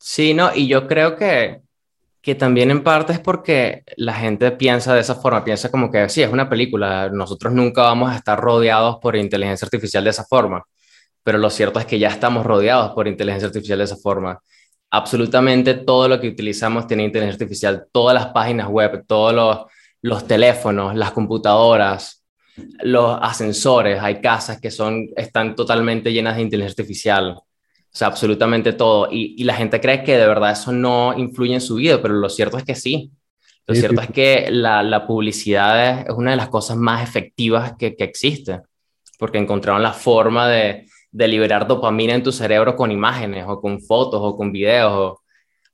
[0.00, 1.60] Sí, no, y yo creo que
[2.22, 6.08] que también en parte es porque la gente piensa de esa forma, piensa como que
[6.08, 10.24] sí, es una película, nosotros nunca vamos a estar rodeados por inteligencia artificial de esa
[10.24, 10.64] forma,
[11.22, 14.40] pero lo cierto es que ya estamos rodeados por inteligencia artificial de esa forma.
[14.90, 19.58] Absolutamente todo lo que utilizamos tiene inteligencia artificial, todas las páginas web, todos los,
[20.02, 22.24] los teléfonos, las computadoras,
[22.82, 27.40] los ascensores, hay casas que son, están totalmente llenas de inteligencia artificial
[27.92, 29.08] o sea, absolutamente todo.
[29.10, 32.28] Y, la gente cree que de verdad eso no influye en su vida, pero lo
[32.28, 33.10] cierto es que sí.
[33.66, 38.60] Lo cierto es que la, publicidad es, una de las cosas más efectivas que, existe,
[39.18, 44.20] porque encontraron la forma de, liberar dopamina en tu cerebro con imágenes o con fotos
[44.22, 45.20] o con videos o,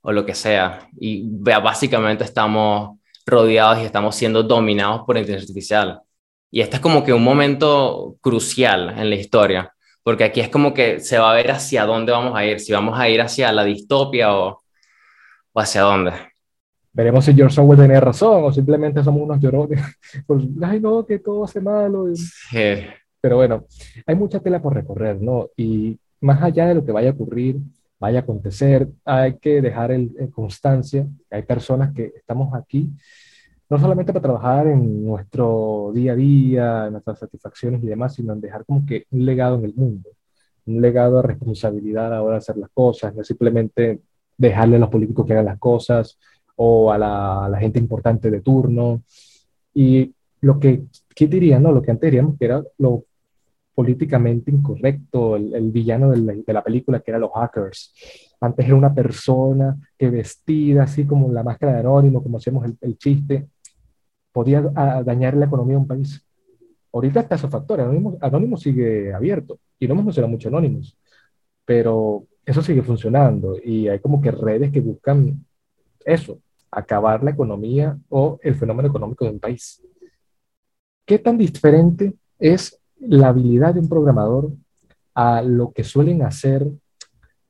[0.01, 0.89] o lo que sea.
[0.99, 6.01] Y básicamente estamos rodeados y estamos siendo dominados por inteligencia artificial.
[6.49, 9.73] Y este es como que un momento crucial en la historia
[10.07, 12.71] porque aquí es como que se va a ver hacia dónde vamos a ir, si
[12.71, 14.63] vamos a ir hacia la distopia o,
[15.51, 16.13] o hacia dónde.
[16.93, 19.81] Veremos si George Orwell tenía razón o simplemente somos unos llorones.
[20.25, 22.05] Pues, ay, no, que todo hace malo.
[23.19, 23.65] Pero bueno,
[24.05, 25.49] hay mucha tela por recorrer, ¿no?
[25.57, 27.57] Y más allá de lo que vaya a ocurrir,
[27.99, 32.89] vaya a acontecer, hay que dejar en constancia hay personas que estamos aquí
[33.69, 38.33] no solamente para trabajar en nuestro día a día, en nuestras satisfacciones y demás, sino
[38.33, 40.09] en dejar como que un legado en el mundo,
[40.65, 44.01] un legado de responsabilidad a la hora de hacer las cosas, no simplemente
[44.37, 46.17] dejarle a los políticos que hagan las cosas
[46.55, 49.03] o a la, gente importante de turno.
[49.73, 51.59] Y lo que, ¿qué diría?
[51.59, 51.71] No?
[51.71, 53.03] Lo que antes diríamos que era lo
[53.75, 57.93] políticamente incorrecto, el, villano de la, película que eran los hackers.
[58.39, 62.97] Antes era una persona que vestida así como la máscara de Anónimo, como hacemos el
[62.97, 63.47] chiste,
[64.37, 66.23] podía dañar la economía de un país.
[66.93, 67.87] Ahorita está esos factores.
[68.21, 70.95] Anónimo, sigue abierto y no hemos mencionado mucho Anónimos,
[71.65, 75.43] pero eso sigue funcionando y hay como que redes que buscan
[76.05, 79.83] eso, acabar la economía o el fenómeno económico de un país.
[81.03, 84.51] ¿Qué tan diferente es la habilidad de un programador
[85.15, 86.67] a lo que suelen hacer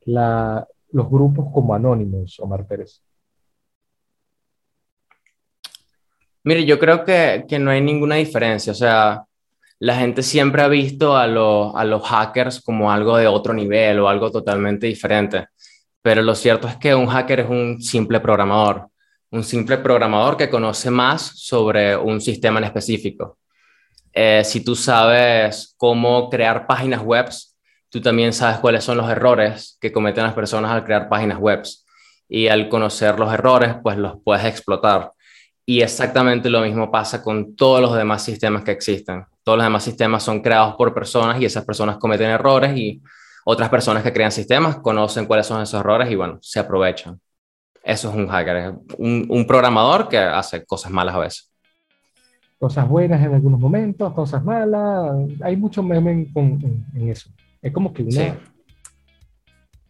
[0.05, 3.01] los grupos como Anónimos, Omar Pérez?
[6.47, 8.71] Mire, yo creo que, que, no hay ninguna diferencia.
[8.71, 9.25] O sea,
[9.79, 11.27] la gente siempre ha visto a, a
[11.85, 15.47] los hackers como algo de otro nivel o algo totalmente diferente.
[16.01, 18.87] Pero lo cierto es que un hacker es un simple programador,
[19.29, 23.39] un simple programador que conoce más sobre un sistema en específico.
[24.13, 27.29] Eh, si tú sabes cómo crear páginas web,
[27.89, 31.63] tú también sabes cuáles son los errores que cometen las personas al crear páginas web.
[32.29, 35.11] Y al conocer los errores, pues los puedes explotar.
[35.69, 39.25] Y exactamente lo mismo pasa con todos los demás sistemas que existen.
[39.43, 43.01] Todos los demás sistemas son creados por personas y esas personas cometen errores y
[43.43, 47.19] otras personas que crean sistemas conocen cuáles son esos errores y bueno, se aprovechan.
[47.83, 51.51] Eso es un hacker, un, un programador que hace cosas malas a veces.
[52.57, 55.17] Cosas buenas en algunos momentos, cosas malas.
[55.41, 57.29] Hay mucho meme en, en, eso.
[57.61, 58.39] Es como que una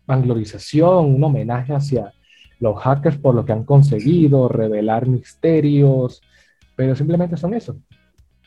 [0.07, 2.11] vanglorización, un homenaje hacia
[2.60, 6.22] los hackers por lo que han conseguido, revelar misterios,
[6.76, 7.78] pero simplemente son eso,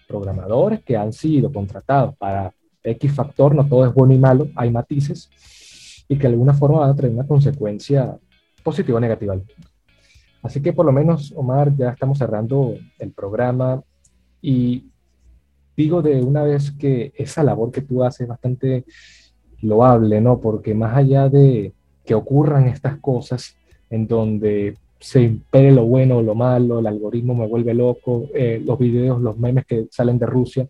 [0.07, 2.53] programadores que han sido contratados para
[2.83, 5.31] X factor, no todo es bueno y malo, hay matices,
[6.09, 8.17] y que de alguna forma van a traer una consecuencia
[8.63, 9.37] positiva o negativa.
[10.43, 13.83] Así que por lo menos, Omar, ya estamos cerrando el programa
[14.41, 14.87] y
[15.77, 18.85] digo de una vez que esa labor que tú haces es bastante
[19.61, 20.41] loable, ¿no?
[20.41, 23.57] Porque más allá de que ocurran estas cosas,
[23.91, 28.62] en donde se impere lo bueno o lo malo, el algoritmo me vuelve loco, eh,
[28.64, 30.68] los videos, los memes que salen de Rusia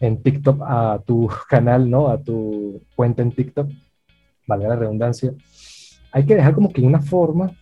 [0.00, 2.08] en TikTok a tu canal, ¿no?
[2.08, 3.68] A tu cuenta en TikTok,
[4.46, 5.32] valga la redundancia,
[6.12, 7.52] hay que dejar como que una forma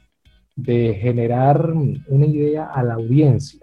[0.54, 3.60] de generar una idea a la audiencia,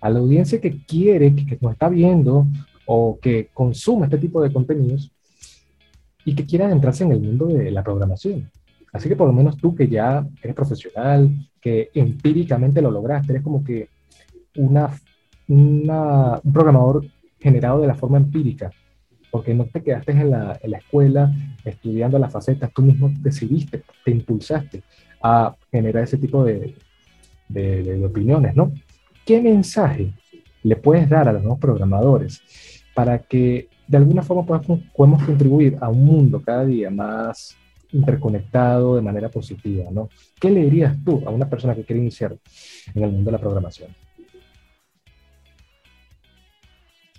[0.00, 2.46] a la audiencia que quiere, que, que nos está viendo
[2.86, 5.10] o que consume este tipo de contenidos
[6.24, 8.50] y que quiera adentrarse en el mundo de la programación.
[8.96, 11.30] Así que por lo menos tú que ya eres profesional,
[11.60, 13.88] que empíricamente lo lograste, eres como que
[14.56, 14.90] una,
[15.48, 17.06] una, un programador
[17.38, 18.70] generado de la forma empírica,
[19.30, 21.30] porque no te quedaste en la, en la escuela
[21.62, 24.82] estudiando las facetas, tú mismo decidiste, te impulsaste
[25.22, 26.74] a generar ese tipo de,
[27.48, 28.72] de, de, opiniones, ¿no?
[29.26, 30.12] ¿Qué mensaje
[30.62, 32.40] le puedes dar a los nuevos programadores
[32.94, 37.56] para que de alguna forma podamos, podamos contribuir a un mundo cada día más
[37.92, 40.08] interconectado de manera positiva, ¿no?
[40.38, 42.36] ¿Qué le dirías tú a una persona que quiere iniciar
[42.94, 43.94] en el mundo de la programación?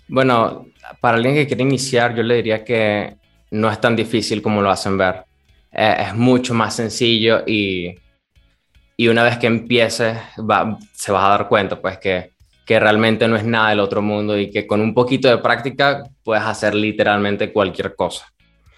[0.08, 0.66] Bueno,
[1.00, 3.16] para alguien que quiere iniciar, yo le diría que
[3.50, 5.24] no es tan difícil como lo hacen ver.
[5.70, 7.94] Eh, es mucho más sencillo y,
[8.96, 10.16] y una vez que empieces
[10.92, 12.32] se vas a dar cuenta pues que,
[12.64, 16.04] que realmente no es nada del otro mundo y que con un poquito de práctica
[16.22, 18.32] puedes hacer literalmente cualquier cosa.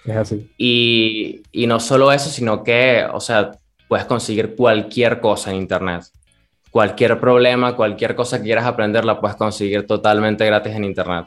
[0.05, 0.51] Es así.
[0.57, 3.53] Y, y no solo eso, sino que, o sea,
[3.89, 6.05] puedes conseguir cualquier cosa en Internet.
[6.71, 11.27] Cualquier problema, cualquier cosa que quieras aprender, la puedes conseguir totalmente gratis en Internet.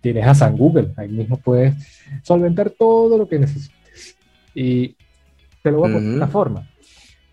[0.00, 1.74] Tienes a San Google, ahí mismo puedes
[2.22, 4.16] solventar todo lo que necesites.
[4.54, 4.96] Y
[5.62, 6.68] te lo voy a poner de una forma.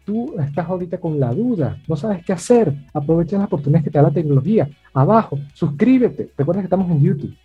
[0.04, 3.98] Tú estás ahorita con la duda, no sabes qué hacer, aprovecha las oportunidades que te
[3.98, 4.70] da la tecnología.
[4.94, 6.30] Abajo, suscríbete.
[6.38, 7.36] Recuerda que estamos en YouTube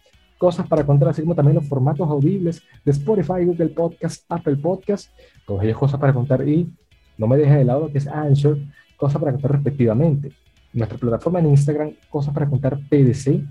[0.40, 5.12] cosas para contar, así como también los formatos audibles de Spotify, Google Podcast, Apple Podcast,
[5.46, 6.74] todas ellas cosas para contar y
[7.18, 8.56] no me dejes de lado que es Answer,
[8.96, 10.32] cosas para contar respectivamente.
[10.72, 13.44] Nuestra plataforma en Instagram, cosas para contar PDC,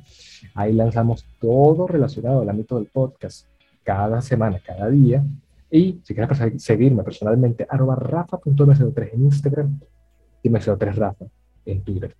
[0.55, 3.45] ahí lanzamos todo relacionado al ámbito del podcast
[3.83, 5.23] cada semana, cada día.
[5.69, 9.79] Y si quieres seguirme personalmente, arroba rafa.mco3 en Instagram
[10.41, 11.25] y mco3 rafa
[11.67, 12.15] en Twitter.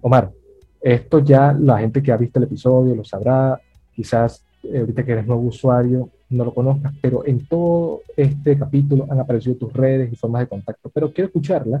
[0.00, 0.32] Omar,
[0.80, 3.60] esto ya la gente que ha visto el episodio lo sabrá,
[3.96, 9.06] Quizás eh, ahorita que eres nuevo usuario no lo conozcas, pero en todo este capítulo
[9.10, 10.90] han aparecido tus redes y formas de contacto.
[10.92, 11.80] Pero quiero escucharla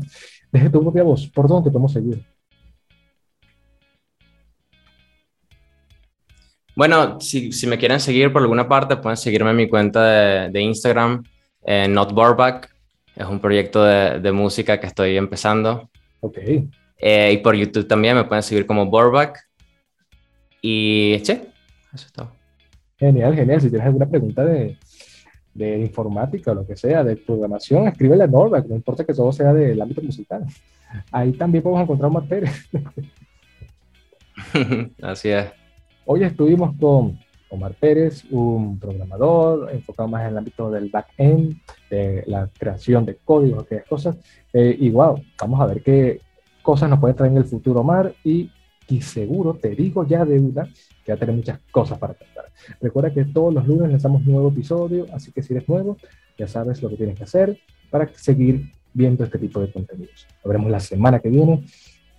[0.50, 1.26] desde tu propia voz.
[1.28, 2.24] ¿Por dónde podemos seguir?
[6.74, 10.50] Bueno, si, si, me quieren seguir por alguna parte, pueden seguirme en mi cuenta de,
[10.50, 11.24] de Instagram,
[11.64, 12.12] eh, Not
[13.16, 15.90] Es un proyecto de, de, música que estoy empezando.
[16.20, 16.38] Ok.
[16.98, 19.38] Eh, y por YouTube también me pueden seguir como Borback.
[20.60, 21.48] Y, che,
[22.04, 22.30] eso
[22.98, 23.60] Genial, genial.
[23.60, 24.78] Si tienes alguna pregunta de,
[25.56, 29.32] de informática o lo que sea, de programación, escríbele a Norbert, no importa que todo
[29.32, 30.46] sea del ámbito musical.
[31.10, 32.68] Ahí también podemos encontrar un Pérez.
[35.02, 35.46] Así es.
[36.04, 37.18] Hoy estuvimos con
[37.48, 41.56] Omar Pérez, un programador enfocado más en el ámbito del back-end,
[41.90, 44.16] de la creación de códigos, aquellas cosas.
[44.52, 46.20] Eh, y wow, vamos a ver qué
[46.62, 48.50] cosas nos puede traer en el futuro Omar y,
[48.88, 50.68] y seguro, te digo ya de una,
[51.06, 52.46] que va a tener muchas cosas para contar.
[52.80, 55.96] Recuerda que todos los lunes lanzamos nuevo episodio, así que si eres nuevo,
[56.36, 57.58] ya sabes lo que tienes que hacer
[57.90, 60.26] para seguir viendo este tipo de contenidos.
[60.42, 61.64] Lo veremos la semana que viene.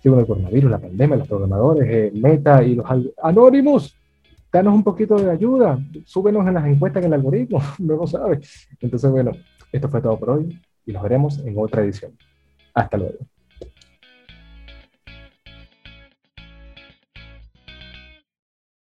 [0.02, 2.86] Sí, el coronavirus, la pandemia, los programadores, eh, Meta y los
[3.22, 3.94] anónimos.
[4.50, 8.68] Danos un poquito de ayuda, súbenos en las encuestas en el algoritmo, no lo sabes.
[8.80, 9.32] Entonces, bueno,
[9.70, 12.12] esto fue todo por hoy y nos veremos en otra edición.
[12.72, 13.18] Hasta luego.